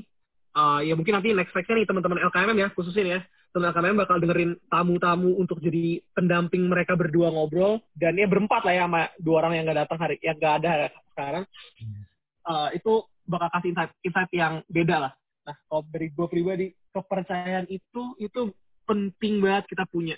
[0.52, 3.20] Uh, ya mungkin nanti next nya nih teman-teman LKMM ya khususnya ya
[3.56, 8.76] teman LKMM bakal dengerin tamu-tamu untuk jadi pendamping mereka berdua ngobrol dan ya berempat lah
[8.76, 11.44] ya sama dua orang yang gak datang hari yang gak ada sekarang
[12.52, 13.00] uh, itu
[13.32, 15.12] bakal kasih insight insight yang beda lah
[15.52, 18.56] nah kalau dari gue pribadi kepercayaan itu itu
[18.88, 20.16] penting banget kita punya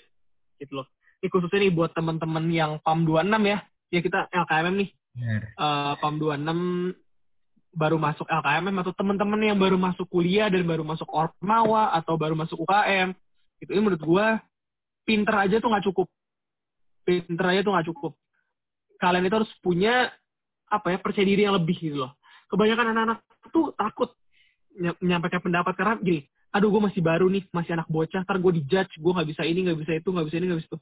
[0.62, 0.86] gitu loh.
[1.18, 3.58] Ini khususnya nih buat teman-teman yang PAM 26 ya.
[3.90, 4.90] Ya kita LKMM nih.
[5.58, 6.94] Uh, PAM 26
[7.74, 12.38] baru masuk LKMM atau teman-teman yang baru masuk kuliah dan baru masuk Ormawa atau baru
[12.38, 13.10] masuk UKM
[13.58, 14.26] itu ini menurut gue
[15.02, 16.06] pinter aja tuh nggak cukup.
[17.02, 18.12] Pinter aja tuh nggak cukup.
[19.02, 20.12] Kalian itu harus punya
[20.70, 22.14] apa ya percaya diri yang lebih gitu loh.
[22.46, 23.18] Kebanyakan anak-anak
[23.50, 24.14] tuh takut
[25.00, 26.20] menyampaikan pendapat karena gini
[26.54, 29.66] aduh gue masih baru nih masih anak bocah ntar gue dijudge gue nggak bisa ini
[29.66, 30.78] nggak bisa itu nggak bisa ini nggak bisa itu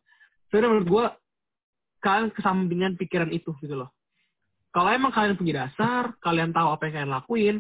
[0.48, 1.04] sebenarnya menurut gue
[2.02, 3.88] kalian kesampingan pikiran itu gitu loh
[4.72, 7.56] kalau emang kalian punya dasar, kalian tahu apa yang kalian lakuin,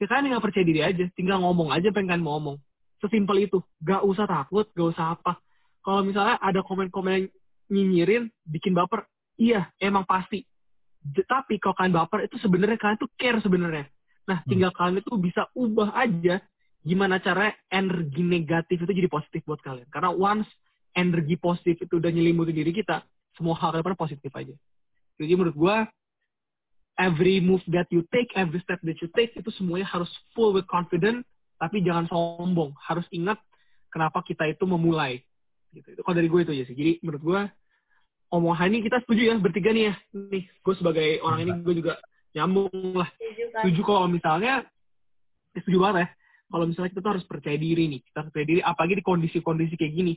[0.00, 2.56] ya kalian tinggal percaya diri aja, tinggal ngomong aja yang kalian mau ngomong.
[2.96, 5.36] Sesimpel itu, gak usah takut, gak usah apa.
[5.84, 7.24] Kalau misalnya ada komen-komen yang
[7.68, 9.04] nyinyirin, bikin baper,
[9.36, 10.48] iya, emang pasti.
[11.04, 13.84] Tapi kalau kalian baper, itu sebenarnya kalian tuh care sebenarnya.
[14.26, 14.48] Nah, hmm.
[14.50, 14.78] tinggal hmm.
[14.78, 16.42] kalian itu bisa ubah aja
[16.86, 19.90] gimana caranya energi negatif itu jadi positif buat kalian.
[19.90, 20.46] Karena once
[20.94, 23.02] energi positif itu udah nyelimuti diri kita,
[23.34, 24.54] semua hal kalian positif aja.
[25.18, 25.76] Jadi menurut gue,
[26.96, 30.68] every move that you take, every step that you take itu semuanya harus full with
[30.70, 31.26] confidence,
[31.58, 32.70] tapi jangan sombong.
[32.78, 33.40] Harus ingat
[33.90, 35.20] kenapa kita itu memulai.
[35.74, 35.98] Gitu.
[35.98, 36.76] Itu kalau dari gue itu aja sih.
[36.76, 37.40] Jadi menurut gue
[38.32, 39.94] omongan ini kita setuju ya bertiga nih ya.
[40.14, 41.98] Nih, gue sebagai orang ini gue juga
[42.36, 43.08] nyambung lah.
[43.64, 44.68] Setuju kalau misalnya,
[45.56, 46.08] ya setuju banget ya.
[46.46, 48.00] Kalau misalnya kita tuh harus percaya diri nih.
[48.04, 50.14] Kita percaya diri, apalagi di kondisi-kondisi kayak gini.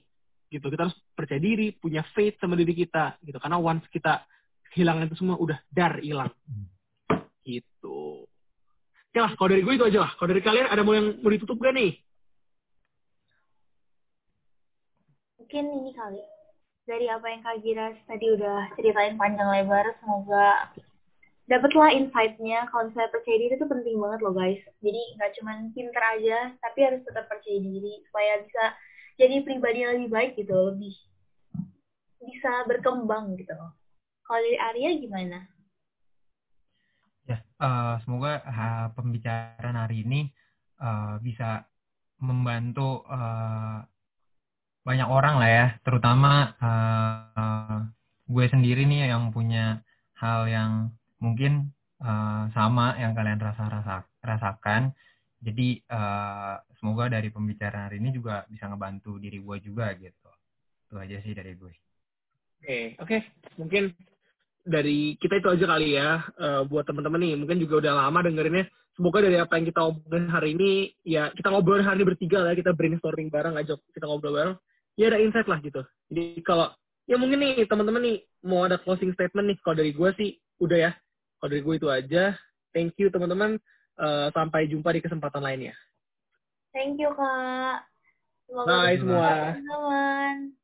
[0.52, 0.66] Gitu.
[0.68, 3.18] Kita harus percaya diri, punya faith sama diri kita.
[3.24, 3.40] Gitu.
[3.40, 4.22] Karena once kita
[4.74, 6.30] hilang itu semua udah dar hilang
[7.42, 8.26] gitu
[9.10, 11.32] oke lah kalau dari gue itu aja lah kalau dari kalian ada mau yang mau
[11.34, 11.98] ditutup gak nih
[15.42, 16.22] mungkin ini kali
[16.86, 20.74] dari apa yang Kak Giras tadi udah ceritain panjang lebar semoga
[21.50, 22.70] dapatlah insight-nya.
[22.70, 24.62] Kalau misalnya percaya diri itu penting banget loh guys.
[24.80, 28.64] Jadi nggak cuma pinter aja tapi harus tetap percaya diri supaya bisa
[29.20, 30.96] jadi pribadi yang lebih baik gitu lebih
[32.20, 33.56] bisa berkembang gitu
[34.30, 35.40] kalau dari Arya gimana?
[37.26, 40.30] Ya, uh, semoga uh, pembicaraan hari ini
[40.78, 41.66] uh, bisa
[42.22, 43.82] membantu uh,
[44.86, 47.90] banyak orang lah ya, terutama uh,
[48.30, 49.82] gue sendiri nih yang punya
[50.22, 54.92] hal yang mungkin uh, sama yang kalian rasa rasa rasakan.
[55.40, 60.32] Jadi uh, semoga dari pembicaraan hari ini juga bisa ngebantu diri gue juga gitu.
[60.88, 61.72] Itu aja sih dari gue.
[62.60, 63.08] Oke, okay, oke.
[63.08, 63.20] Okay.
[63.56, 63.84] Mungkin
[64.70, 68.68] dari kita itu aja kali ya uh, buat teman-teman nih mungkin juga udah lama dengerinnya
[68.94, 70.72] semoga dari apa yang kita obrolin hari ini
[71.08, 74.56] ya kita ngobrol hari ini bertiga lah kita brainstorming bareng aja kita ngobrol bareng
[75.00, 76.68] ya ada insight lah gitu jadi kalau
[77.08, 80.78] ya mungkin nih teman-teman nih mau ada closing statement nih kalau dari gue sih udah
[80.78, 80.92] ya
[81.40, 82.36] kalau dari gue itu aja.
[82.76, 83.58] Thank you teman-teman.
[84.00, 85.76] Uh, sampai jumpa di kesempatan lainnya.
[86.72, 87.84] Thank you kak.
[88.48, 89.60] Semoga Bye semua.
[89.60, 90.59] teman